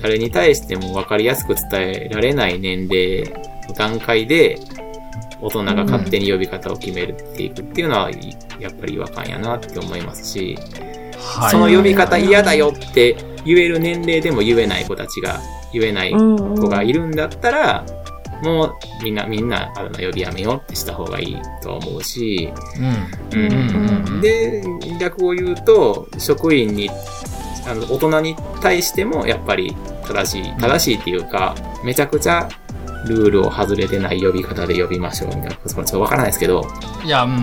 [0.02, 3.30] 誰に対しても分かりやすく伝えられない年齢
[3.68, 4.58] の段階で
[5.40, 8.10] 大人が勝手に呼び方を決めるっていくっていうのは、
[8.58, 10.58] やっぱり違和感やなって思いますし、
[11.18, 11.50] はい。
[11.50, 15.40] その呼び方嫌だよって言える年齢でも言えない子たちが、
[15.72, 16.60] 言えないうんうん。
[16.60, 17.84] 子がいるんだったら、
[18.42, 22.52] もうみんな、みんな、あの、呼びやめようってした方がいいと思うし、
[23.32, 23.38] うん。
[23.38, 23.52] うん。
[23.52, 24.62] うんうんで、
[24.98, 26.90] 逆を言うと、職員に、
[27.66, 31.54] あの、大人に対しても、やっぱり正しい、正しいっていうか、
[31.84, 32.48] めちゃくちゃ
[33.06, 36.66] ルールを外れてない呼び方で呼びましょうみたいな、ちょっとわからないですけど、
[37.04, 37.34] いやうんう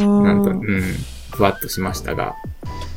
[0.00, 0.18] うん。
[0.18, 0.24] うん。
[0.24, 0.94] なんと、うん、
[1.38, 2.34] ふわっとしましたが、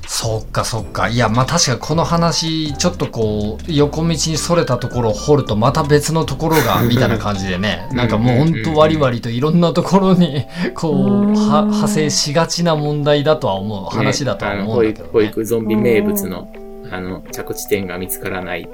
[0.07, 1.09] そっかそっか。
[1.09, 7.87] いやまあ確かにこの話ちょっとこう横道にそれたところを掘るとまた別のところが みたいな感じでね。
[7.91, 15.05] なんかもうほんと割々といろんなところにこう派生しがちな問題だとは思う話だとは思うんだけどね。
[15.05, 15.21] あの保。
[15.21, 16.51] 育ゾンビ名物の、
[16.91, 18.67] あの、着地点が見つからない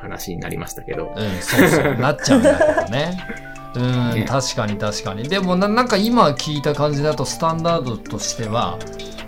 [0.00, 1.14] 話になりましたけど。
[1.16, 3.18] うん、そうそう、なっちゃうんだけどね。
[3.76, 5.28] うん、ね確かに確かに。
[5.28, 8.78] でもな、なんか今聞いた感じだと、スタンダードとしては、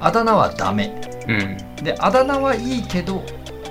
[0.00, 1.00] あだ名はダメ。
[1.28, 1.84] うん。
[1.84, 3.22] で、あだ名はいいけど、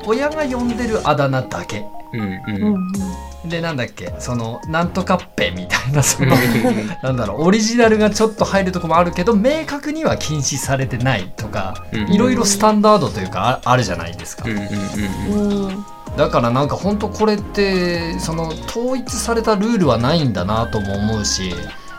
[0.06, 1.84] 親が呼んでるあだ名だけ。
[2.14, 2.22] うん。
[2.22, 3.48] ううん。
[3.48, 6.36] んで、なんだっけ、その、なんとかっぺみたいな、その、
[7.04, 14.44] なんだろう、オリジナルがちょっと入るとこもあるけど、明確には禁止されてないとか、うんいろいろスタンダードというか、ああるじゃないですか。
[14.48, 14.58] うん。
[14.58, 14.60] うん。
[14.60, 15.86] うんうん
[16.18, 21.54] だからなんか本当これってその統一されたルールはないんだなとも思うし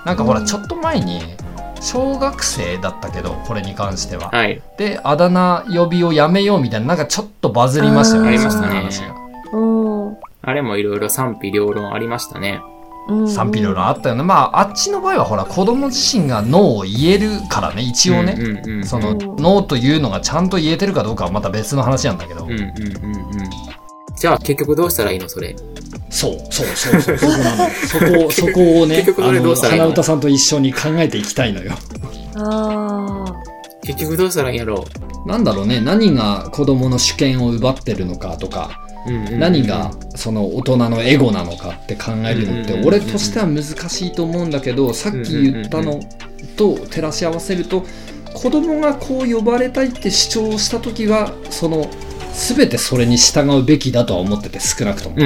[0.04, 0.46] なんかほらうん。
[0.46, 1.20] ちょっと前に
[1.80, 4.30] 小学生だったけどこれに関しては。
[4.30, 4.60] はい。
[4.76, 8.88] であだ名呼びをやめようみたいななんかちょっとバズりましたよねありましたね。
[10.42, 12.60] あれもいろいろ賛否両論ありましたね。
[13.08, 13.28] うん。
[13.28, 14.24] 賛否両論あったよね。
[14.24, 18.86] まああっちの場合はほら子供自身がノーを言えるからね一応ね、うんうんうん。
[18.86, 19.18] そのうん。
[19.18, 22.74] ノーというのがちゃんと言えてるかどうかはまた別の話なんだけど、うんうんうんうん。
[24.20, 25.54] じゃあ結局どうしたらいいのそれ？
[26.10, 27.70] そうそうそうそうそこなのよ。
[27.86, 29.84] そこそこをね結局それどうしたらいいの？
[29.84, 31.72] 花歌さんと一緒に考えていきたいのよ。
[32.36, 33.34] ああ
[33.82, 34.84] 結局どうしたらいいんやろ
[35.26, 35.80] なんだろうね。
[35.80, 38.70] 何が子供の主権を奪ってるのかとか、
[39.06, 39.10] う。
[39.10, 39.38] うんうんうん。
[39.38, 44.50] 何がその大人のエゴなのかって考えるのって俺としては難しいと思うん。
[44.50, 46.00] だけどさっき言ったの
[46.56, 47.84] と照らし合わせると
[48.34, 51.88] 子供がこう呼ばれたいって主張した時はその
[52.38, 55.16] 全てそれに従うべきだとは思ってて少なくとも。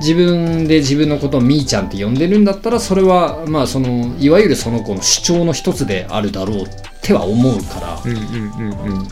[0.00, 6.68] 自分で自分のことをみーちゃんって呼んでるんだったらそれはまあそのいわゆるその子の主張の一つであるだろうっ
[7.02, 8.02] ては思うから。
[8.04, 9.08] うん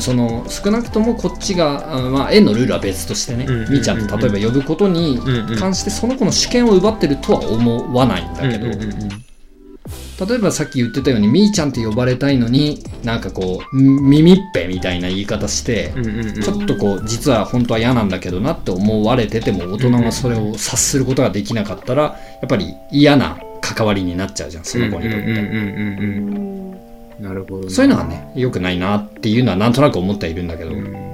[0.00, 5.20] その少なくともこっちが、あまあ、園のルールは別としてね、みーちゃんと例えば呼ぶことに
[5.56, 8.66] 関してその子の主権を奪ってるとは思わないんだけど、
[10.26, 22.12] 例えばさっき言ってたようにみーちゃんって呼ばれたいのになんかこう耳っぺみたいな言い方して、うんうんうんちょっとこう実は本当は嫌なんだけどなって思われてても大人がそれを察することができなかったらや
[22.46, 25.18] っぱり嫌な関わりになっちゃうじゃんその子にとって。
[25.18, 26.78] うんうんうんうんううんん
[27.20, 27.70] なるほどね。
[27.70, 30.70] そういうのはね、良くないなっていうのはなんとなく思ってはいるんだけど。
[30.70, 31.08] うん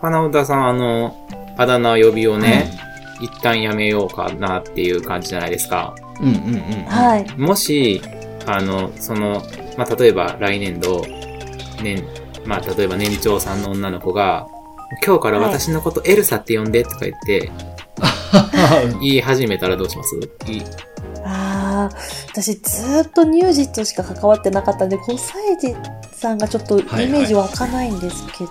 [0.00, 1.16] 花歌さん、あの、
[1.56, 2.70] あだ名呼びをね、
[3.20, 5.94] 一旦やめようかなっていう感じじゃないですか。
[6.20, 6.84] うんうんうん。
[6.84, 8.00] はいもし、
[8.46, 9.42] あの、その、
[9.76, 11.02] まあ、例えば来年度、
[11.82, 12.04] 年、
[12.44, 14.46] まあ、例えば年長さんの女の子が、
[15.04, 17.50] 今日から私のことエルサって呼んでとか言って、
[19.00, 20.16] 言い始めたらどうします？
[20.46, 20.62] いい。
[21.24, 21.96] ああ
[22.30, 25.74] 私ずーっと乳児としか関わってなかったんで5歳児
[26.12, 28.50] さんがちょっとイメージ湧かないんですけど。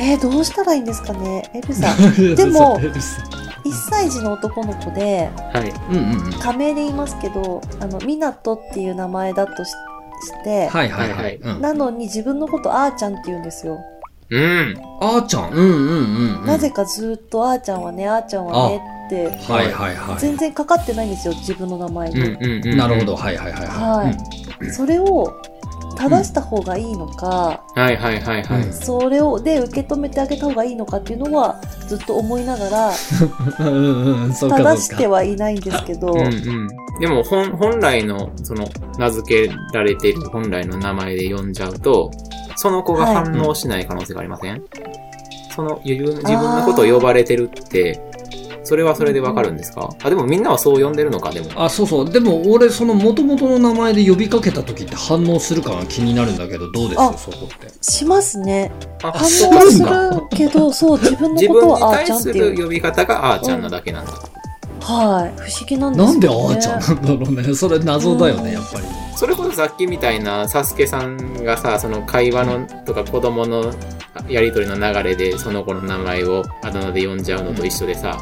[0.00, 1.50] えー、どうしたらいいんですかね？
[1.54, 2.80] エルさん でも
[3.68, 5.70] 1歳児の男の子ではい。
[5.90, 6.32] うんうんうん。
[6.40, 9.70] 仮名で言いますけどあのミナトっていう名前だとし
[10.20, 11.36] して、はいはいははいい。
[11.36, 13.78] うんなのに自分のことあーちゃんって言うんですよ、
[14.30, 14.76] うん。
[15.00, 15.50] あーちゃん。
[15.52, 15.72] うんうんう
[16.34, 16.46] んうん。
[16.46, 22.72] なぜかずーっとあーちゃんはねあーちゃんはねってはいはいは全然かかってないんですよ自分の名前に、うんうんうん。
[22.74, 22.76] い。
[22.76, 23.16] なるほど。。
[23.16, 25.32] はいはいはいはいそれを
[25.98, 28.62] 正した方がいいのか、はいはいはいはい。
[28.62, 32.92] うんそれをで受け止めてあげた方がいいのかっていうのはずっと思いながら
[33.60, 33.80] うんう
[34.10, 34.32] んうん。
[34.32, 35.08] そうか正して。
[35.08, 36.68] はいないんですけど、うんうん。
[37.00, 42.10] でも、本、本来の、その、名付けられている本来の名前で呼んじゃうと、
[42.56, 44.62] その子が反応しない可能性がありません、
[45.54, 48.00] その、自分自分のことを呼ばれてるって、
[48.68, 49.88] それはそれでわかるんですか？
[50.02, 51.50] あ、でもみんなはそう呼んでるのか、でも。
[51.56, 57.00] あそうそうでも俺その元々の名前で呼びかけた時って反応するかが気になるんだけどどうです？
[57.00, 58.70] あそこってしますね。
[59.02, 59.26] あ反応
[59.70, 59.88] する
[60.30, 62.56] けど、そう、自分の 自分にことはあーちゃ対すんっていう。
[62.56, 64.12] る呼び方があーちゃんなだけなんだ。
[64.80, 65.40] はい。
[65.40, 66.12] 不思議なんですよ、ね。
[66.12, 68.84] なんであーちゃんなんだろうね それ謎だよねやっぱり
[69.16, 73.72] それこそさっきみたいな、サスケさんがさ、その会話のとか子供の
[74.28, 78.16] やりとりの流れでその子の名前をあだ名で呼んじゃうのと一緒でさ、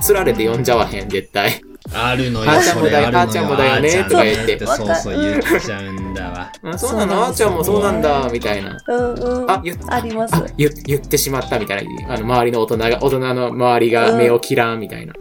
[0.00, 1.60] つられて呼んじゃわへん、絶対。
[1.94, 7.24] あるのよあーちゃんもだよそれあるのあーちゃんもだよねとか言ってそうそう言っちゃうんだわうんそうなの？
[7.24, 8.78] あーちゃんもそうなんだ、みたいな。
[8.88, 9.50] うんうん。
[9.50, 10.34] あ、言っあります。
[10.56, 12.14] 言ってしまったみたいな。
[12.14, 15.14] あの、周りの大人が、大人の周りが目を切らんみたいな。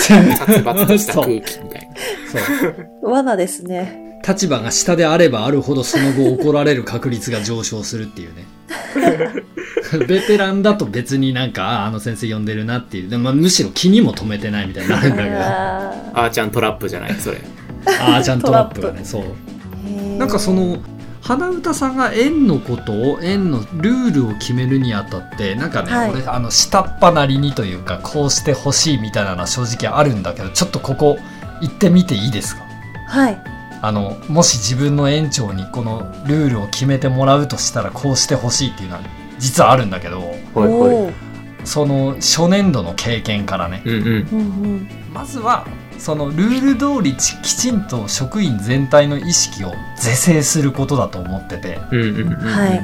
[0.00, 1.94] 殺伐とした空気みたいな。
[2.32, 2.38] そ
[3.02, 4.20] う罠ですね。
[4.26, 8.44] 立場が下であればあるほどその後怒られる確率が上昇するっていうね
[10.08, 13.10] ベテランだと別になんかああの先生呼んでるなっていう。
[13.10, 15.36] でもまあむしろ気にも留めてないみたいになるんだけど。
[15.38, 17.40] あーちゃんトラップじゃない、それ。
[18.00, 19.22] あちゃんトラップがねそう。
[19.86, 20.18] ー。
[20.18, 20.78] なんかそ、の
[21.22, 26.10] 花歌さんが円のことを円のルールを決めるにあたってなんかね、はい。
[26.12, 31.18] 俺あの下っ端なりにというかこうしてほしいみたいなのは正直あるんだけどちょっとここ
[31.60, 32.62] 行ってみていいですか？
[33.08, 33.42] はい。
[33.82, 39.02] あのもし自分の園長にこのルールを決めてもらうとしたらこうしてほしいっていうのは
[39.38, 40.20] 実はあるんだけど
[40.54, 41.12] ほい
[41.64, 44.88] その初年度の経験からねうんうん。
[45.12, 45.66] まずは
[45.98, 52.36] そのルール通りちきちんと職員全体の意識を是正することだと思っててうんうんうん。
[52.36, 52.80] はい。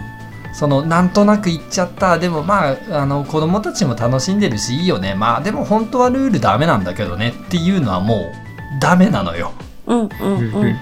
[0.55, 9.53] そのなんとなく言っちゃったでもまああの子供たちも楽しんでるしいいよねまあでも本当はルールダメなんだけどねっていうのはもうダメなのよ。
[9.87, 10.09] うんうん。
[10.21, 10.77] うん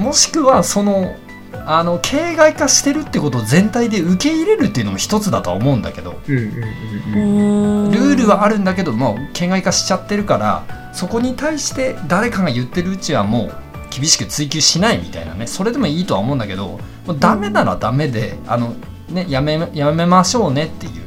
[0.00, 1.14] もしくはその
[1.66, 13.52] あの形骸化してるってことを全体で受け入れるっていうのも一つだとは思うんだけどうんうんうんルールはあるんだけどもう形骸化しちゃってるからそこに対して誰かが言ってるうちはもう
[13.90, 18.74] 厳しく追求しないみたいなねそれでもいいとは思うんだけどもうダメならダメであの、
[19.08, 20.99] ね、やめやめましょうねっていうで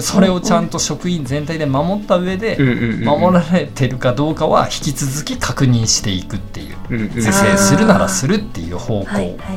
[0.00, 2.56] それをちゃんと職員全体で守った上で。
[3.04, 9.06] 守られてるかどうかは引き続き確認していくっていううんうん是正するならするっていう方向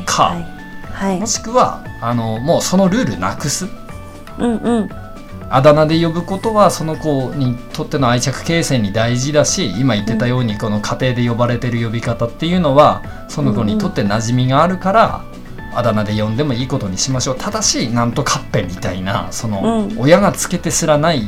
[0.06, 0.36] か。
[1.19, 1.25] も。
[1.25, 3.67] しくはあのもうそのルールなくす
[4.38, 4.89] うんうん。
[5.52, 15.25] あだ名で呼ぶことはその子にとっての愛着形成に大事だし今言ってたようにこの家庭で呼ばれてる呼び方っていうのはその子にとって馴染みがあるから
[15.73, 21.23] あだ名で呼んでもいいことにしましょうただしなんとカッペみたいなそのうん親がつけてすらない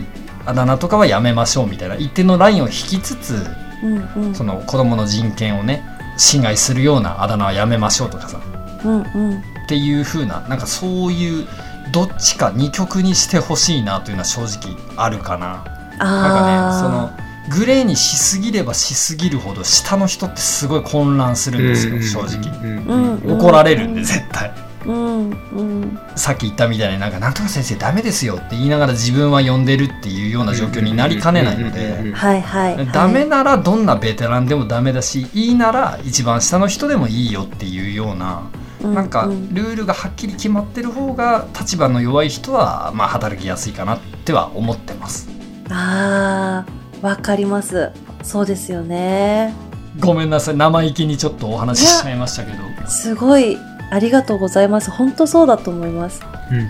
[0.45, 3.45] あだ名とかはやめましょうみたいな一定のラインを引きつつ
[3.83, 4.35] うんうん。
[4.35, 5.83] その子供の人権をね
[6.17, 8.41] 侵害するようなあだ名はやめましょうとかさ
[8.83, 9.39] うんうん。
[9.39, 11.47] っていう風ななんかそういう
[11.91, 15.63] どっちか二極にしてほしいなというのは正直あるかな。
[15.97, 23.35] なんかねそあのグレーにしすぎればしすぎるほど下の人ってすごい混乱するんですよ正直。
[23.35, 24.49] 怒られるんで絶対。
[24.49, 24.71] あ。
[24.85, 25.99] うんうん。
[26.15, 32.13] さっき言ったみたいになんかなんとか先生ダメですよって言いながら自分は呼んでるっていうような状況になりかねないので。
[32.13, 32.91] はいはいはい。
[32.91, 38.49] ダメならどんなベテランでもダメだしいいなら一番下の人でもいいよっていうような
[38.83, 45.29] なんかうルールがはっきり決まってる方が立場の弱い人はまあ働きやすいかなっては思ってます
[45.69, 47.91] ああ、わかります。
[48.23, 49.53] そうですよね。
[49.99, 50.57] ごめんなさい。
[50.57, 52.87] 生意気にちょっとお話ししちゃいましたけど。
[52.87, 53.57] すごい、
[53.91, 54.91] ありがとうございます。
[54.91, 56.21] 本当そうだと思います。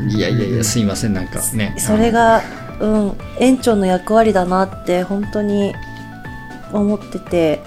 [0.09, 1.75] いやいやいやすいませんなんかね。
[1.77, 2.41] それが、
[2.79, 5.73] うん、園長の役割だなって本当に
[6.71, 7.61] 思ってて、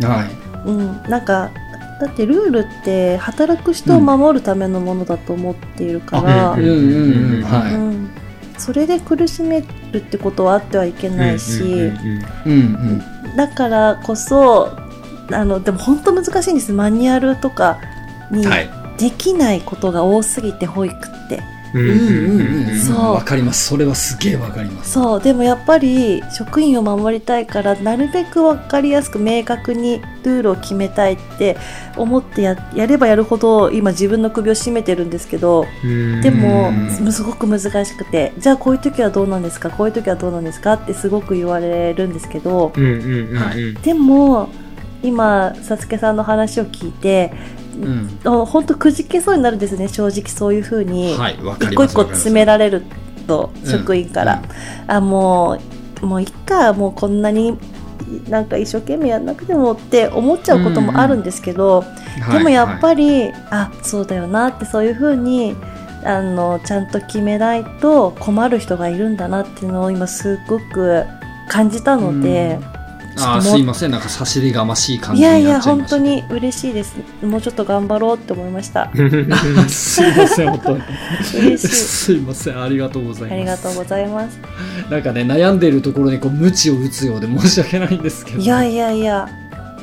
[0.00, 0.68] はい。
[0.68, 1.50] うん、なんか、
[2.00, 7.42] だってルールって働く人を守るためのものだと思っているから、うんうんうん。
[7.42, 7.74] はい。
[7.74, 8.10] うん、
[8.58, 9.62] それで苦しめ
[9.98, 11.92] るってことはあってはいけないし、
[13.36, 14.76] だからこそ
[15.32, 16.72] あのでも本当難しいんです。
[16.72, 17.78] マニュアルとか
[18.30, 18.70] にはい。
[18.98, 21.15] できないことが多すぎて保育っ
[22.86, 23.66] そうわかります。
[23.66, 24.92] それはすげえわかります。
[24.92, 31.56] そうでもやっぱり職員を守りたいからなるべく分かりやすく明確にルールを決めたいって
[31.96, 35.66] 思ってややればやるほど今自分の首を絞めてるんですけど
[36.22, 36.72] でもう
[37.06, 39.70] んすごく難しくてじゃあこういう時はどうなんですか？
[39.70, 40.74] こういう時はどうなんですか？
[40.74, 43.36] ってすごく言われるんですけどうんうんうんうん。
[43.36, 43.74] はい。
[43.74, 44.48] でも
[45.02, 47.32] 今さつけさんの話を聞いて
[47.76, 48.18] うん。
[48.24, 51.14] あ本当くじけそうになるんですね正直そういうふうに。
[51.14, 52.82] 一個一個詰められる
[53.26, 54.42] とうん職員から、
[54.86, 55.58] あも
[56.02, 57.58] うもういっかもうこんなに
[58.28, 61.96] なんか一生懸命やんなくてもって思っちゃうこともあるんですけど、はい
[62.32, 65.54] でもやっりぱり、あそうだよなってそういうふうに
[66.02, 71.04] あのちゃんと決めないと困る人がいるんだなっていうのを今すっごく
[71.48, 72.58] 感じたので、
[73.18, 73.90] あすいません。
[73.90, 76.96] なんか差しりがましい感いじになっやいやちゃいました本当に嬉しいです。
[77.22, 78.90] もうちょっと頑張ろうって思いました。
[79.68, 80.82] すいません本当に。
[81.46, 81.68] 嬉しい。
[81.74, 83.32] すいませんありがとうございます。
[83.32, 84.38] ありがとうございます。
[84.90, 88.38] なんかね悩んでいるところにこう鞭を打つようで申し訳ないんですけど。
[88.40, 89.28] いやいやいや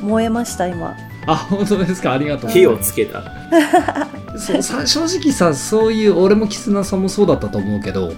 [0.00, 0.96] 燃えました今。
[1.26, 2.12] あ本当ですか？
[2.12, 3.22] ありがとう火をつけた。
[4.38, 8.12] そうさ正直さそういう俺も絆さんもそうだったと思うけど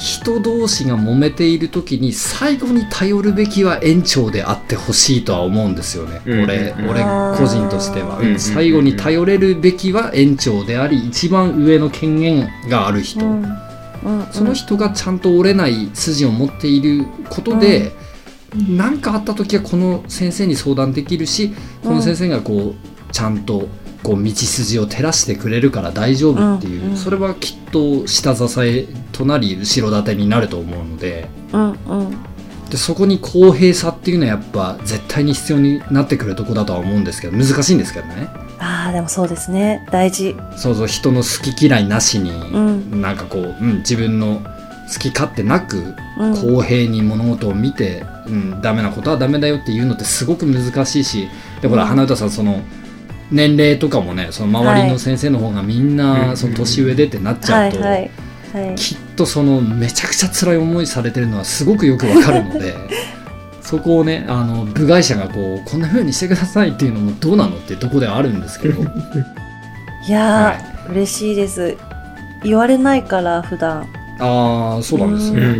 [0.00, 6.44] 人同士が揉めている時に最後に頼るべきは園長であってほしいとは思うんですよね、うん。
[6.44, 6.90] 俺うん。
[6.90, 7.02] 俺
[7.36, 8.32] 個人としては、うん。
[8.32, 13.42] うん最後に頼れるべきは園長であり一番上の権限がある人、うん。
[13.42, 14.26] うん。
[14.32, 17.92] その人がちゃんと折れない筋を持っていることで
[18.54, 23.68] 何、かあった時はこの先生に相談できるしこの先生がこうちゃんと
[24.02, 26.90] こう道筋を照らしてくれるから大丈夫っていう、うん。
[26.90, 26.96] うん。
[26.96, 31.28] それはきっと下支えとなり後ろ盾になると思うので。
[31.52, 32.30] うんうん。
[32.70, 38.28] でそこに公平さっていうのはやっぱ絶対に必要になってくるとこだとは思うんですけど難しいんですけどね。
[38.60, 39.86] ああでもそうですね。
[39.90, 40.36] 大事。
[40.56, 43.00] そうそう人の好き嫌いなしに、ん。
[43.00, 44.40] なんかこう、うん、自分の
[44.92, 46.36] 好き勝手なくうん。
[46.36, 51.28] 公平に物事を見て、うん、ダメなことはダメだよっていうのってすごく難しいし
[51.62, 51.88] でほら、うん。
[51.88, 52.62] 花歌さんその
[53.30, 56.36] 年齢とかもねその周りの先生の方がみんはない。
[56.36, 58.10] その年上でってなっちゃうと、はいはい
[58.66, 58.74] はい。
[58.76, 62.74] きっとそのめちゃくちゃ辛い思いされてるのはすごくよくわかるので
[63.62, 68.82] そこをねあの部外者がこうこんな風にしてくださいっていうのもどうなのっていうところではあるんですけど。
[70.08, 71.76] いやー、嬉しいです。
[72.42, 73.86] 言われないから普段。
[74.18, 75.40] ああそうなんですね。
[75.40, 75.46] うん。
[75.46, 75.56] うんう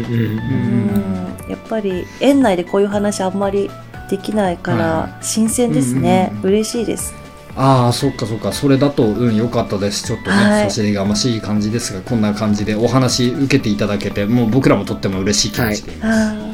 [1.06, 3.68] んやっぱり園内でこういう話あんまり
[4.08, 6.48] できないからは新鮮ですね、うんうんうん。
[6.50, 7.12] 嬉しいです
[7.56, 8.52] ああそっかそっか。
[8.52, 10.04] それだとうん良かったです。
[10.04, 10.64] ちょっとね、はい。
[10.64, 15.92] 差し入れがましい感じですがこんな感じでお話受けていただけてもう僕らもとっても嬉しい気持ちで。
[15.92, 16.50] います、あ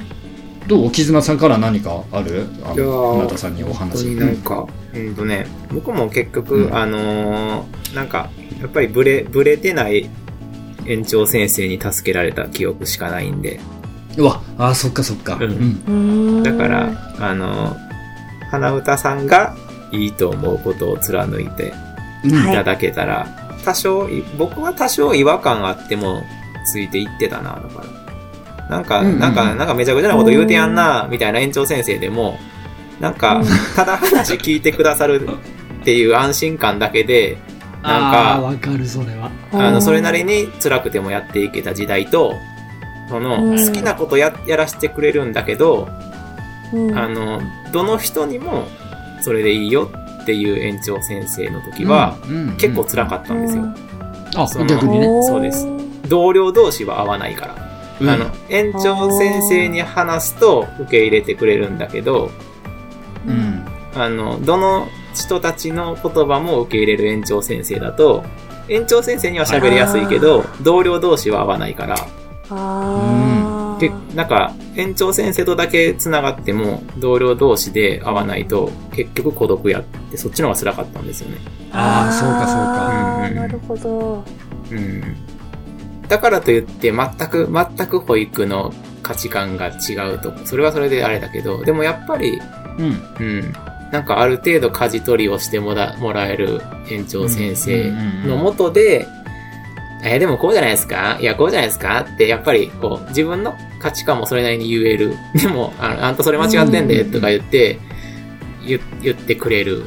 [0.66, 2.46] どう絆さんから何かある？
[2.64, 4.02] あのー花田さんにお話。
[4.04, 6.76] になんか、うんとね、僕も結局、うん。
[6.76, 8.30] あのーなんか、
[8.60, 10.10] やっぱりブレ、ブレてない
[10.86, 13.60] 園長先生に助けられた記憶しかないんで、
[14.16, 15.38] うわあーそっかそっか。
[15.40, 15.82] うん。
[15.86, 15.90] う
[16.40, 16.42] ん。
[16.42, 17.76] だから、あのー
[18.50, 19.56] 花歌さんが
[19.92, 21.72] いいと思うことを貫いて
[22.24, 22.28] い。
[22.28, 23.26] いただけたら、
[23.64, 26.22] 多少い、僕は多少違和感あっても
[26.66, 27.84] ついていってたな、だか。
[28.68, 28.68] ら。
[28.68, 29.20] なんか、うんうんうん。
[29.20, 32.38] なんか、なんかめちゃくちゃなこと言うてやんな、みたいな園長先生でも、
[33.00, 35.28] なんかうん、ただ話聞いてくださる
[35.82, 37.36] っていう安心感だけで、
[37.82, 39.30] なんかわかるそれは。
[39.52, 42.34] あの、それなりに辛くてもやっていけた時代と、
[43.08, 43.66] その、うん。
[43.66, 45.88] 好きなことや、やらせてくれるんだけど、
[46.72, 46.98] うん。
[46.98, 47.40] あの、
[47.72, 48.66] どの人にも、
[49.26, 49.90] それでいいよ
[50.22, 52.16] っていう園長先生の時は、
[52.58, 53.64] 結構辛かったんですよ。
[54.36, 55.06] あその逆にね。
[55.24, 55.66] そうです。
[56.08, 57.56] 同僚同士は合わないから。
[58.00, 58.08] うん。
[58.08, 62.30] あの、園長先生に話すと受け入れてくれるんだけど、
[63.26, 63.64] うん。
[63.96, 68.22] あの、どの人たちの言葉も受け入れる園長先生だと、
[68.68, 71.96] 園長先生には喋りやすいけど、同僚同士は合わないから、
[72.48, 73.25] あー
[73.78, 81.38] けなんか、園長先生とだけ繋がっても、同僚同士で会わないと、結局孤独やって、そっちの方が辛かったんですよね。
[81.72, 84.24] あーそうかそうかうんうんなるほど
[84.70, 85.02] うん。
[86.08, 92.40] だからといって、全く、全く保育の価値観が違うと、それはそれであれだけど、でもやっぱり、
[92.78, 93.52] うんうん。
[93.92, 96.60] なんかある程度舵取りをしてもらもらえる
[96.90, 97.92] 園長先生
[98.26, 99.06] のもとで、
[100.08, 101.18] えーでもこうじゃないですか？
[101.20, 102.00] いや、こうじゃないですか？
[102.08, 105.16] って、やっぱり、こう、自分の価値観もそれなりに言える。
[105.34, 107.78] でも、ああんたそれ間違ってんで、とか言って、
[108.66, 109.84] 言言ってくれる。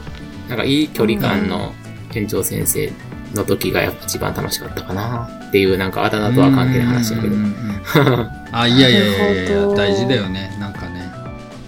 [0.50, 1.74] なんかいい距離感の
[2.14, 2.92] 園長先生
[3.36, 5.30] の時がやっぱ一番楽しかったかな。
[5.50, 7.36] っていう、なんかあだ名とは関係ない話だけど。
[8.52, 10.52] あいやいやいやいや大事だよね。
[10.60, 10.89] なんかね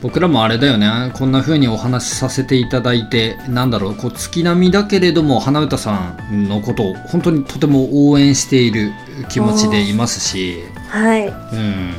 [0.01, 1.11] 僕らもあれだよね。
[1.13, 8.91] こんな風にお話しさせていただいてなんだろうこう月並みだけれども花歌さんのことを本当にとても応援している
[9.29, 10.63] 気持ちでいますし。
[10.89, 11.27] はい。
[11.27, 11.93] うん。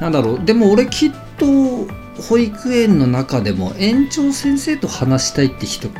[0.00, 0.44] なんだろう。
[0.44, 1.46] でも俺きっと
[2.22, 5.94] 保育園の中でも園長先生と話したいって人きっ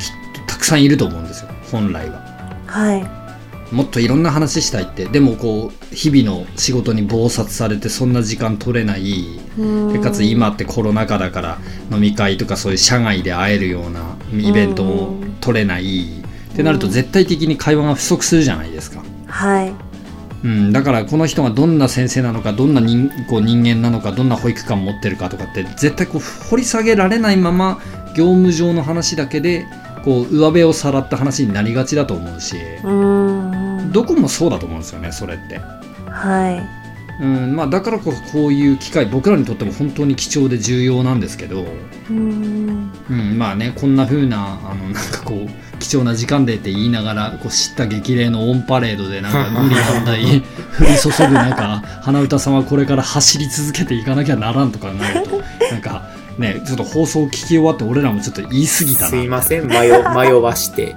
[0.47, 1.49] とたくさんいると思うんですよ。
[1.71, 2.21] 本来は。
[2.67, 3.19] はい。
[3.75, 5.05] もっといろんな話したいって。
[5.05, 9.41] でもこう日々の仕事に忙殺されてそんな時間取れない
[9.91, 11.57] でかつ今ってコロナ禍だから
[11.91, 16.21] 飲み会とかそういう社外で会えるようなイベントも取れない
[16.53, 19.03] ってなると絶対的に会話が不足するじゃないですか。
[19.27, 19.73] はい
[20.41, 27.81] うん、だからこの人がどんな先生なのかどんな人こう人間なのかどんな保育館持ってるかとかって絶対こう掘り下げられないまま
[28.15, 29.65] 業務上の話だけで
[30.05, 32.55] こう上辺をさらった話になりがちだと思うし。
[32.83, 35.59] うーんどこもそうだと思うんですよねそれって。
[36.09, 36.78] はい。
[37.19, 41.65] うんまあ、だからこそこういう機会僕らにとっても本当に貴重で重要なんですけど、
[42.09, 42.91] うん。
[43.09, 50.41] うん、まあねこんな風なあのなんかこう貴重な時間でって言いながらこう知った激励のオンパレードでなんか 無理難題降り
[50.97, 55.41] 注ぐ中花歌さんはこれから走り続けていかなきゃならんとかなると
[55.71, 56.03] なんか
[56.37, 60.95] ねちょっと放送聞き終わって俺らもちょっと言い過ぎたなすいません、迷、迷わし て、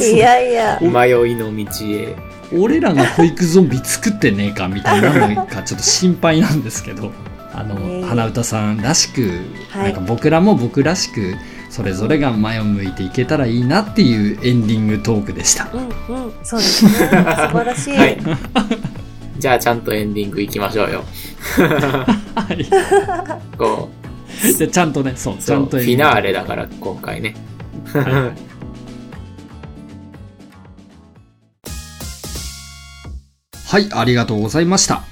[0.00, 0.78] いやいや。
[0.80, 2.16] 迷いの道へ。
[2.54, 7.12] 俺らが保育ゾンビ作ってねえかみたいなのがちょっと心配なんですけど
[7.54, 11.34] あの、ええ花歌さんらしく、はいなんか僕らも僕らしく
[11.72, 15.70] それぞれが前を向いていけたらいいなっていうエンディングトークでした。
[15.72, 16.32] うんうん。
[16.42, 16.90] そうですね。
[16.90, 17.96] 素晴らしい。
[17.96, 18.18] はい。
[19.40, 21.04] じゃあちゃんとエンディング行きましょうよ。
[22.34, 22.66] はい。
[23.56, 23.88] こ
[24.56, 27.34] じゃあちゃんとね、そう、う、ちそう、フゃんとエンディングィナーレだから、今回ね。
[27.86, 28.51] はい、
[33.92, 35.04] ありがとうございました。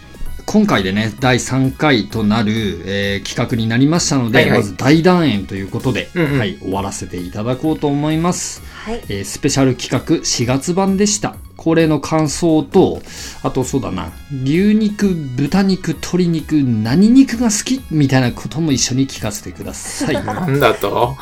[0.46, 8.62] 今回でね、第3回となる、えー企画になりましたので、はいはいまず大団円ということで、うんうんはい、終わらせていただこうと思います。
[8.84, 9.02] はい。
[9.08, 11.36] えースペシャル企画4月版でした。
[11.56, 13.02] これの感想と、
[13.42, 14.12] あとそうだな、
[14.44, 17.82] 牛肉、豚肉、鶏肉、何肉が好き？
[17.90, 20.14] みたいなことも一緒に聞かせてください。
[20.24, 21.16] なんだと？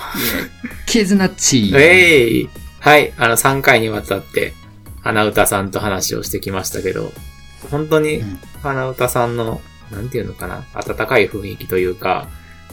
[0.86, 1.72] ケズナッチ。
[1.76, 4.54] えい、はい、あの3回にわたって、
[5.02, 7.12] 花歌さんと話をしてきましたけど、
[7.70, 8.38] 本当にうん。
[8.62, 12.28] 花歌さんの、なんていうのかな、温かい雰囲気というか、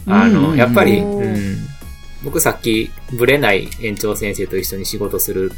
[0.07, 0.45] あの、うん。
[0.45, 0.57] うんうん。
[0.57, 1.23] やっぱり、うん。
[1.23, 1.57] うん、
[2.23, 5.51] 僕さっき、ブレない園長先生と一緒に仕事する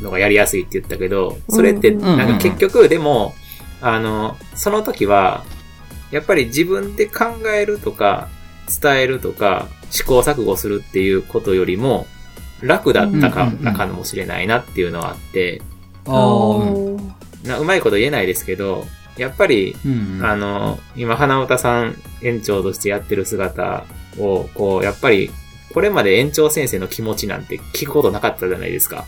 [0.00, 2.04] のがやりやすいって言ったけど、それって、うん。
[2.04, 2.18] うん。
[2.18, 3.34] なんか結局、でも、
[3.80, 5.44] あの、その時は、
[6.10, 7.24] やっぱり自分で考
[7.54, 8.28] えるとか、
[8.82, 12.06] 伝えるとか、試行錯誤するっていうことよりも、
[12.60, 15.62] 楽だったか、うんうんうんなかもしれないなっていうのはあって、
[16.06, 16.14] あー。
[16.14, 18.86] おーなうまいこと言えないですけど、
[19.16, 20.24] やっぱり、うんうん。
[20.24, 23.84] あの、今、花歌さん園長としてやってる姿
[24.18, 25.30] を、こう、やっぱり、
[25.72, 29.06] これまで園長先生の気持ちなんて聞くことなかったじゃないですか。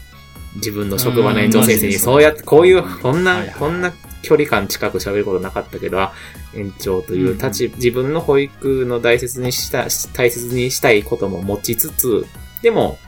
[0.57, 6.13] 自分の職場の園長先生に、うんそうやって、こういう、こんな、はいはいこんな距離感近く喋ることなかったけど、あ
[6.55, 12.27] 園長という立ち、自分の保育の大切にした、大切にしたいことも持ちつつ、
[12.63, 12.99] でも、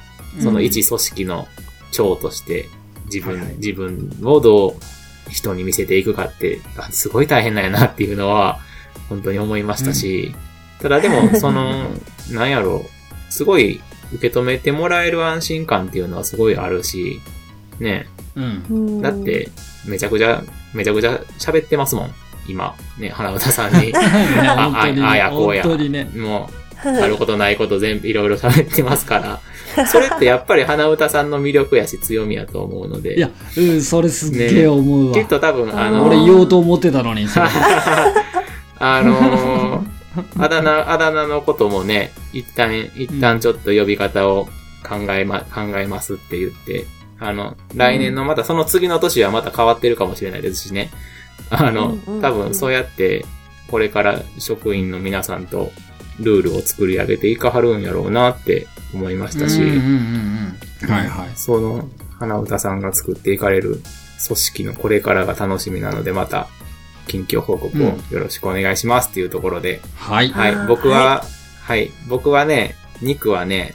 [0.40, 1.46] その一組織の
[1.92, 2.68] 長として、
[3.06, 3.54] 自分、はいはい。
[3.58, 4.74] 自分をどう
[5.30, 8.60] 人に見せていくかって、あすごい大変なんやなっていうのは、
[9.08, 10.34] 本当に思いましたし、
[10.80, 11.90] ただでも、その、
[12.30, 13.80] なんやろう、すごい
[14.12, 17.20] 受け止めてもらえる安心感っていうのはすごいあるし、
[17.78, 19.50] ね、うんうんだって、
[19.86, 22.14] めちゃくちゃ、めちゃくちゃ喋ってますもん。
[22.46, 23.92] 今、ね、花歌さんに。
[23.92, 26.04] ね本当にねああやこうや本当にね。
[26.14, 26.63] もう、
[27.02, 29.40] あることないこと全部いろいろ喋ってますか
[29.76, 35.14] ら、 それってやっぱり花歌さんの魅力やし強みやと思うので、いや、うん、それすっげえ思うわ。
[35.14, 37.26] きっと多分、あの、俺言おうと思ってたのに、
[38.78, 39.94] あのー
[40.38, 44.48] あだ名、あだ名のこともね、一旦、一旦ちょっと呼び方を
[44.88, 46.86] 考えま、考えますって言って、
[47.18, 50.90] あの、来年のまたその次の年はまた変わってるかもしれないですしね。
[51.50, 53.24] あの多分そうやって、
[53.68, 55.72] これから職員の皆さんと
[56.20, 60.90] ルールを作り上げていかはるんやろうなって思いましたし、うんうんうんうん。
[60.90, 61.30] はいはい。
[61.34, 61.88] その、
[62.18, 63.80] 花歌さんが作っていかれる
[64.26, 66.48] 組織のこれからが楽しみなので、また、
[67.06, 70.30] 近況報告をよろしくお願いしますっていうところで、はい。
[70.30, 71.24] はいあー、僕は、
[71.62, 73.74] はい、僕はね、肉はね、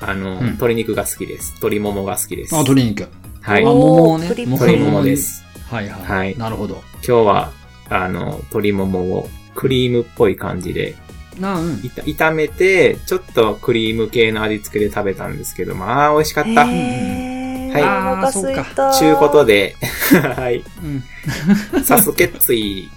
[0.00, 1.52] あの、うん鶏肉が好きです。
[1.52, 2.54] 鶏ももが好きです。
[2.54, 3.08] あ、鶏肉。
[3.40, 3.58] はい。
[3.58, 4.24] あ、今桃をね。
[4.24, 5.44] 鶏鶏ももです。
[5.70, 6.02] はいはい。
[6.02, 6.82] はいなるほど。
[7.02, 7.52] 日は、
[7.88, 10.96] あの、鶏ももをクリームっぽい感じで、
[11.38, 11.80] なうん。
[11.84, 16.66] いた炒めて、ちょっとクリーム系の味付けで食べたんですけど、まあ、美味しかった。
[16.66, 17.40] はい
[17.72, 18.92] お腹すいた。
[18.92, 19.76] ちゅうことで、
[20.36, 20.64] はい。
[20.82, 21.84] うん。
[21.84, 22.90] サスケッツイ。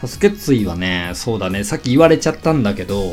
[0.00, 3.04] サスケッツイはね、そうだね、さっき言われちゃったんだけど、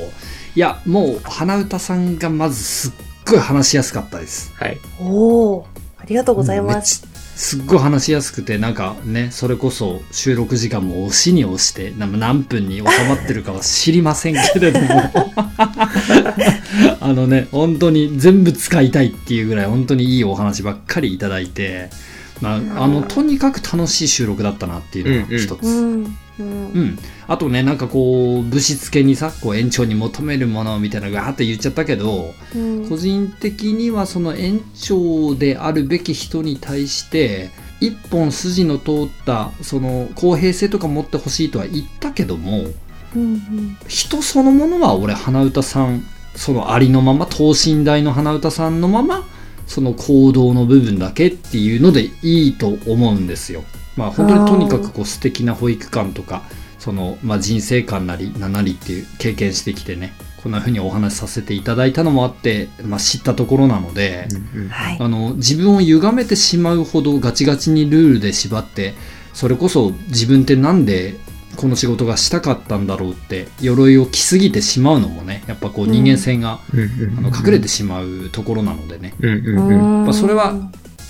[0.55, 2.91] いや、もう、花歌さんがまずすっ
[3.29, 4.53] ごい話しやすかったです。
[4.55, 4.77] はい。
[4.99, 5.65] おー
[5.97, 7.07] ありがとうございます。
[7.35, 14.87] すっごい話しやすくて、なんかね、それこそ収録時間も押しに押して、な何分に収まってるかは知りませんけれども、
[17.01, 21.89] あのね、本当に全部使いたいっていうぐらい本当にいいお話ばっかりいただいて、
[22.39, 25.63] まあ、あの、とにかく楽しい収録だったなっていうのが一つ。
[25.63, 25.75] うん。
[25.75, 26.97] うんうん。
[27.27, 38.93] あとね、なんかこう、物質系にさ、こう、延長に求めるものみたいなのがガーって言っちゃったけど、うん個人的にはその延長であるべき人に対して、一本筋の通っ
[39.25, 42.65] た、その、公平性とか持ってほしいとは言ったけども、
[43.15, 46.03] うん人そのものは俺、花歌さん、
[46.35, 49.25] そのありのまま、等身大の花歌さんのまま、
[49.67, 53.63] その行動の部分だけっていうのでいいと思うんですよ。
[53.95, 56.43] まあ本当にとにかくこう素敵な保育館とか
[56.79, 60.13] その、まあ、人生観なり何なりっていう経験してきてね
[60.45, 64.69] こんな風にお話しさせていただいたのもあって、まあ、知ったところなので、うんうん。
[64.69, 64.97] はい。
[64.99, 68.93] あの自分を歪めてしまうほどガチガチにルールで縛って
[69.33, 71.15] それこそ自分ってなんで
[71.55, 77.17] この仕事がしたかったんだろうって鎧を着すぎてしまうのもねやっぱこう人間性が、うんうん。
[77.17, 80.03] あの隠れてしまうところなのでね、うんうんうん。
[80.03, 80.53] まあそれは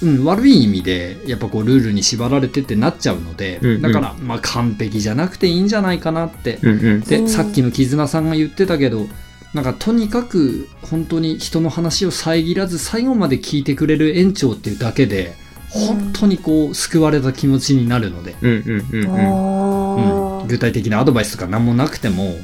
[0.03, 3.81] うん、悪い意味でやっぱこうルールに縛られてってなっちゃうので、うんうん。
[3.81, 7.01] だからまあ完璧じゃなくていいんじゃないかなって、うんうん。
[7.01, 7.29] で、うん。
[7.29, 9.07] さっきの絆さんが言ってたけど
[9.53, 15.33] なんかとにかく本当に人の話を遮らず最後まで聞いてくれる園長っていうだけで
[15.69, 19.09] 本当にこう救われた気持ちになるので、うんうんうんうん。
[19.09, 22.35] うんあ具体的なアドバイスとか何もなくても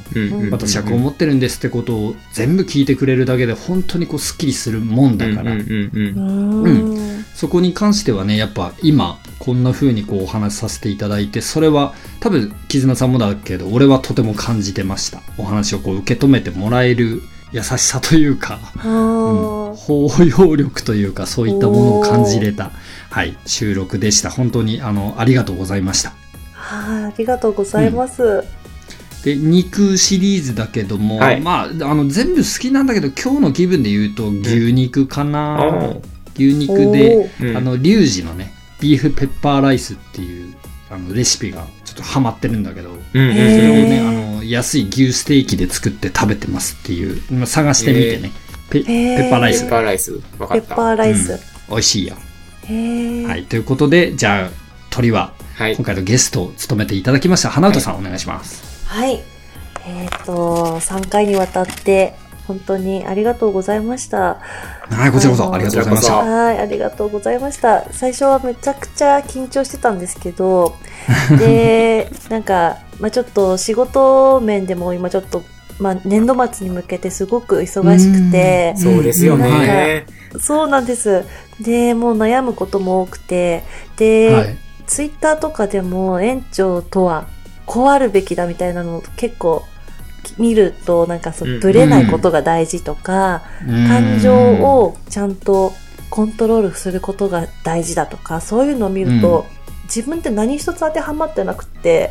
[0.50, 7.24] 私はこう思ってるんですってことを全部聞いてくれるだけで本当にこうスッキリするもんだから、うん。
[7.34, 15.22] そこに関してはね、やっぱ今、こんな風にこうお話しさせていただいて、それは多分、絆さんもだけど、俺はとても感じてました。
[15.38, 17.22] お話をこう受け止めてもらえる
[17.52, 22.70] 優しさというか、あうんー包容力というか、そういったものを感じれた、
[23.10, 24.30] はい、収録でした。
[24.30, 26.12] 本当に、あの、ありがとうございました。
[26.80, 28.44] はい、ありがとうございます。
[29.24, 31.40] で、肉シリーズだけども、はい。
[31.40, 35.94] まあ、あの、全部好きなんだけど、今日の気分で言うと、牛肉かな、あ
[36.34, 40.54] 牛肉で、あの、リュウジのね、ビーフペッパーライスっていう、
[40.90, 48.32] あの、レシピがちょっとハマってるんだけど、うんそれをうんね、あの、安い牛ステーキで作って食べてますっていう、今探してみてね、
[48.70, 49.60] ペペッパーライス。
[49.60, 50.12] ペッパーライス。
[50.38, 50.74] わかペッった。
[50.74, 51.38] パーライス。
[51.68, 52.16] 美味しいよ。
[52.64, 53.26] へえ。
[53.26, 54.61] はい、ということで、じゃあ、
[54.92, 55.84] 鳥は、はい今。
[55.84, 58.86] 回のゲストを務めていただきました、花歌さん、お願いします。
[58.86, 59.22] はい。
[59.86, 62.14] えっ、と、3回にわたって、
[62.46, 64.40] 本当にありがとうございました。
[64.90, 66.16] はい、こちらこそ、ありがとうございました。
[66.16, 67.86] はい、ありがとうございました。
[67.92, 70.76] 最初はめちゃくちゃ緊張してたんですけど、
[71.38, 75.42] で、なんか、まあちょっと仕事面でも今ちょっと、
[75.78, 80.04] まあ年度末に向けてすごく忙しくて、そうですようんね。
[80.38, 81.24] そうなんです。
[81.60, 83.62] で、もう悩むことも多くて、
[83.96, 84.56] で、はい。
[84.92, 87.26] ツイッターとかでも園長とは
[87.64, 89.64] こうあるべきだみたいなのを結構
[90.36, 91.60] 見るとなんかそううん。
[91.60, 95.72] ぶれないことが大事とか、感情をちゃんと
[96.10, 99.46] コントロールすることが大事だとかそういうのを見ると、
[99.84, 102.10] 自分って何一つ当てはまってなくって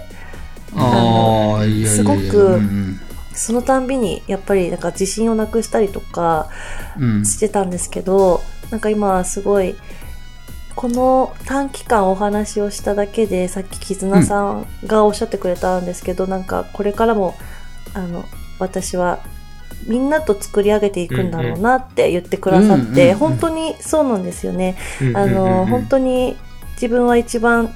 [1.88, 3.00] すごくうん。
[3.36, 6.50] そのたんびにやっぱりなんか自信をなくしたりとか
[7.00, 7.26] うん。
[7.26, 9.76] してたんですけどなんか今はすごい
[10.82, 17.36] この短期間お話をしただけでさっき絆さんがおっしゃってくれたんですけど、なんかこれからも
[17.94, 18.26] あの
[18.58, 19.20] 私は
[19.86, 24.76] みんなと作り上げていくんだろうなって言ってくださって、うんうんうん本当にそうなんですよね。
[25.00, 27.72] うんあの、本当に当自分は一番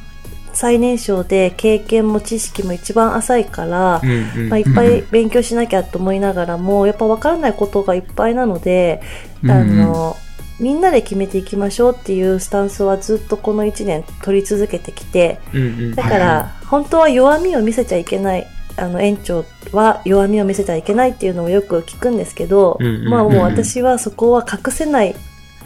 [0.54, 9.00] 最年少で経験も知識も一番浅いから、うんうんまあ、いっぱい勉強しなきゃと思いながらも、やっぱ分からないことがいっぱいなので、
[9.44, 9.52] うん。
[9.52, 10.18] あの、
[10.60, 18.48] みんなで決めていきましょうっていうスタンスはずっとこの1年取り続けてきて、うんうんだから、本当は弱みを見せちゃいけない。
[18.78, 25.16] あの、園長は弱みを見せちゃいけないっていうのをよく聞くんですけど、うんうんまあもう私はそこは隠せない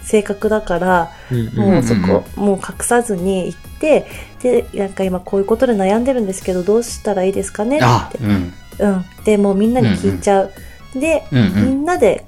[0.02, 4.06] 性格だから、うんうんもうそうんこ、もう隠さずに行って、
[4.42, 8.54] で、なんか今こういうことで悩んでるんですけど、どうしたらいいですかねって。、あうん。
[8.80, 9.06] うん。
[9.24, 10.52] で、もうみんなに聞いちゃう。
[10.96, 11.82] で、うんうみん。
[11.84, 12.26] んなで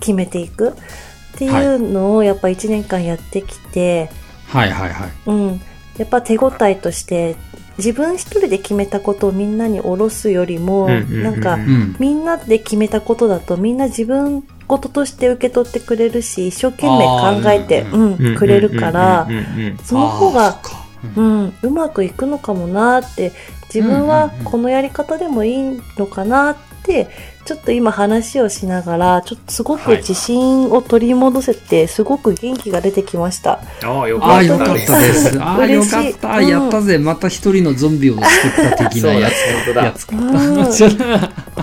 [0.00, 0.74] 決めていく
[1.38, 4.10] っていうのをやっぱ1年間やってきて、
[4.48, 5.10] はいはいはい。
[5.26, 5.60] うん。
[5.96, 7.36] やっぱ手応えとして、
[7.76, 11.56] 自分一人で決めたことをみんなに下ろすよりも、なんか。
[12.00, 17.04] みんなで決めたことだとみんな自分事として受け取ってくれるし、一生懸命
[17.42, 19.28] 考えて、うん、うんくれるから
[19.84, 20.60] その方が
[21.16, 23.30] ううんん、うまくいくのかもなって、
[23.72, 27.08] 自分はこのやり方でもいいのかなって、
[27.48, 33.60] ちょっと今話をしながら、ちょっとすごくはい自信を取り戻せて、すごく元気が出てきました。
[33.82, 34.86] ああ、よああ、かっよかったです。
[34.86, 35.42] たです。
[35.42, 36.38] ああ、よ嬉しいかった。
[36.40, 36.98] うんやったぜ。
[36.98, 39.70] また一人のゾンビを救った的なやつ。
[39.74, 40.06] やつ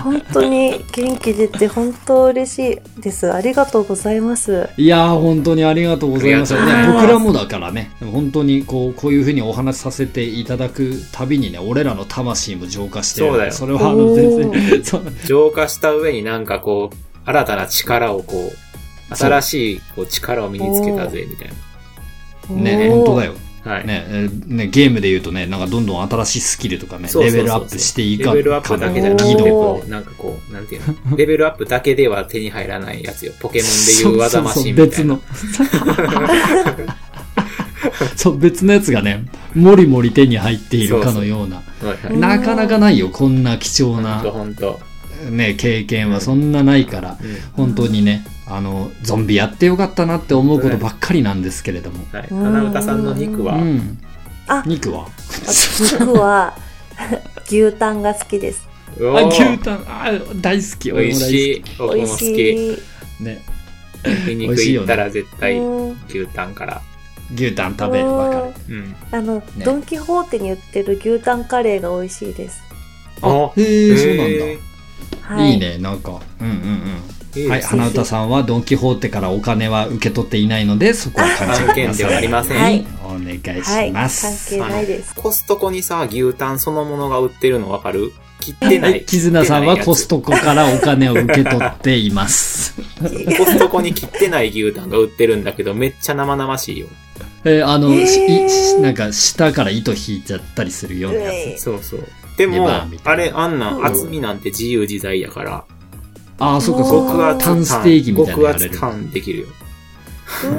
[0.00, 3.32] 本当に元気出て、本当嬉しいです。
[3.32, 4.68] ありがとうございます。
[4.76, 6.60] いやー、本当にありがとうございました。
[6.60, 18.52] ありがね僕らもだからね、本当にこう、こういうふうにお話しさせていただくたびにね、俺らの魂も浄化してるそうだよそれはあの、全お然、 そう浄化した上になんかこう、新たな力をこ
[19.10, 22.62] う、新しいこう力を身につけたぜ、みたいな。
[22.62, 23.34] ね、本当だよ。
[23.64, 23.86] はい。
[23.86, 33.32] ね、えーね、ゲームで言うとね、なんかどんどん新しいスキルとかね、レベルアップしていかレベルアップだけじゃなくて、こう、なんかこう、なんていうの、 レベルアップだけでは手に入らないやつよ。
[33.40, 34.94] ポケモンでいう技マシンみたいな。
[34.94, 36.96] そうそうそう別の。
[38.16, 41.56] そう、別のやつがね、もりもり手に入っているかのような。
[41.56, 44.80] はいはいうんなかなかないよ、こんな貴重なほんと、ほんと。
[45.30, 52.04] ね、経験はそんなないから、うん本当にね、あの、ゾンビやってよかったなって思うことばっかりなんですけれども。
[52.12, 52.28] はい。
[52.30, 53.98] うん花歌さんの肉は、うん。
[54.48, 55.08] あ肉は？
[55.90, 56.54] 肉は
[57.46, 58.68] 牛タンが好きです。
[59.00, 61.64] あ、牛タン、あ、大好き、美味しい。
[61.78, 62.24] 僕美味も好き。
[62.24, 62.76] しい。
[63.18, 63.22] き。
[63.24, 63.42] ね。
[64.04, 66.82] 焼肉行ったら絶対うん牛タンから。
[67.34, 68.74] 牛タン食べる、わかる。
[68.76, 68.96] うん。
[69.10, 72.62] あの、ドン・キホーテに売ってる牛タンカレーが美味しいです。
[73.20, 74.62] あへえ、そうなんだ。
[75.26, 75.52] はい。
[75.52, 76.20] いいね、なんか。
[76.40, 77.02] うんうんうん。
[77.48, 82.58] だはい、花歌さんはドン・キホーテからお金は受け取っていないので、そこは勘違い案件ではありません。
[82.62, 83.88] はいお願いはい。
[83.88, 84.56] します。
[84.56, 85.14] 関係ないです。
[85.14, 88.12] コストコにさ、牛タンそのものが売ってるのわかる？
[88.40, 88.88] 切ってな。
[88.88, 90.16] はいい、キズナさんはコスト。
[90.16, 92.74] トコからお金を受け取っています。
[93.36, 96.86] コストコに切ってない牛タンが売ってるんだけど、めっちゃ生々しいよ。
[97.44, 102.08] えーあの、えーなんか下から糸引いちゃったりするようなやえそうそう。
[102.36, 102.68] でレも
[103.04, 105.64] あれ、あんなうんん厚みなんて自由自在やから、
[106.38, 106.42] つ。
[106.42, 107.12] ああ、そっかそっか。
[107.12, 108.70] 極厚タンステーキみたいなの極やれる。
[108.70, 109.46] 厚タンできるよ。
[109.46, 109.50] う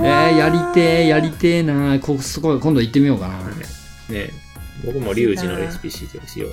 [0.05, 3.37] えわー、やりてー、やりてーなコストコ、今度行ってみようかな。
[3.37, 3.43] ね
[4.11, 4.31] え
[4.85, 6.07] 僕もリュウジのレシピし
[6.39, 6.51] よ う。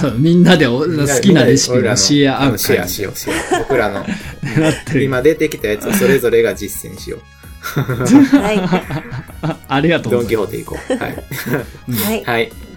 [0.00, 3.58] そうみんなでお好きなレシピをシェアアウトシェアしよう、シェア。
[3.60, 4.04] 僕らの。
[5.00, 7.20] 今出てきたやつをそれぞれが実践しよう。
[8.36, 8.58] はい。
[9.42, 10.36] あ ありがとうドン・ございます。
[10.36, 10.96] キホーテ行こう。
[10.96, 12.24] はい。
[12.24, 12.52] はい。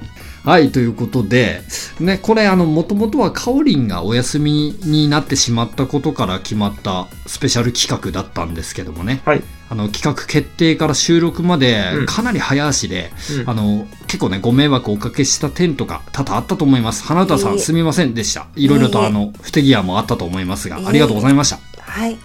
[0.44, 0.62] はい。
[0.64, 1.62] はい、ということで、
[2.00, 9.22] ね、これあの、もともとはカオリンがお休みになってしまったことから決まったスペシャル企画だったんですけどもね。
[9.26, 9.44] はい。
[9.70, 17.04] あの、企画決定から収録までうんかなり早足で、うんあの、結構ね、ご迷惑をおかけした点とか多々あったと思います。
[17.04, 18.48] 花歌さん、すみませんでした。
[18.56, 21.60] いろいろとあの、不手際もあったと思いますが、ありがとうございました。
[21.80, 22.18] はい。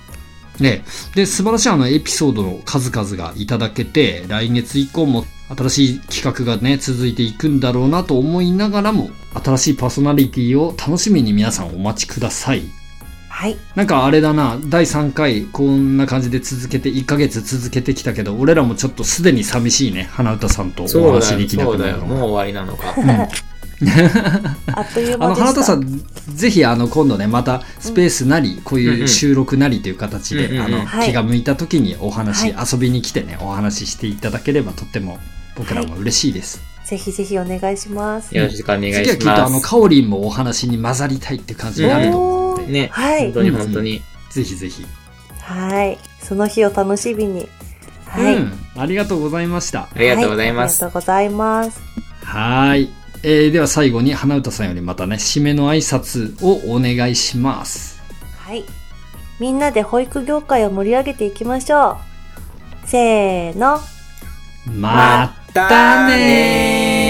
[0.59, 9.11] ね、で、素晴らしいあのエピソードの数々がいただけて、来月以降も新しい企画がね、続いていくんだろうなと思いながらも、
[9.45, 12.63] 新しいパーソナリティを楽しみに皆さんお待ちください。
[13.29, 13.57] はい。
[13.75, 21.97] なんかあれだな、第3回こんな感じで続けて、1ヶ月続けてきたけど、俺らもちょっとすでに寂しいね、花歌さんとお話できなそうだよ。
[21.97, 22.95] くなるのがもう終わりなのか。
[24.73, 25.45] あっというあの、間でした。
[25.45, 26.03] 花田さん、
[26.35, 35.19] ぜひ、あの、今度ね、また、スペースなり、こういう収録なりという形で、うんうんあの、はい気が向いた時にお話、は遊びに来てね、お話ししていただければ、とっても、
[35.57, 36.61] 僕らも嬉しいです。
[36.85, 38.35] ぜひぜひお願いします。
[38.37, 39.67] よろしくお願い次はきっと、しまあの、す。
[39.67, 44.03] カオリンもお話に混ざりたいっていう感じになると思うので、ね、はい本当に本当に。
[44.31, 44.87] ぜひぜひ。
[45.41, 45.99] はい。
[46.23, 47.49] その日を楽しみに。
[48.07, 48.37] はい。
[48.37, 49.89] うん、ありがとうございました。
[49.95, 50.83] ありがとうございます。
[50.85, 51.81] はありがとうございます。
[52.23, 52.96] はーい。
[53.23, 58.01] えー、では最後に、花歌さんよりまたね、締めの挨拶をお願いします。
[58.39, 58.65] はい。
[59.39, 61.99] みんなで保育業界を盛り上げていきましょ
[62.85, 62.89] う。
[62.89, 63.81] せーの。
[64.67, 67.06] またねー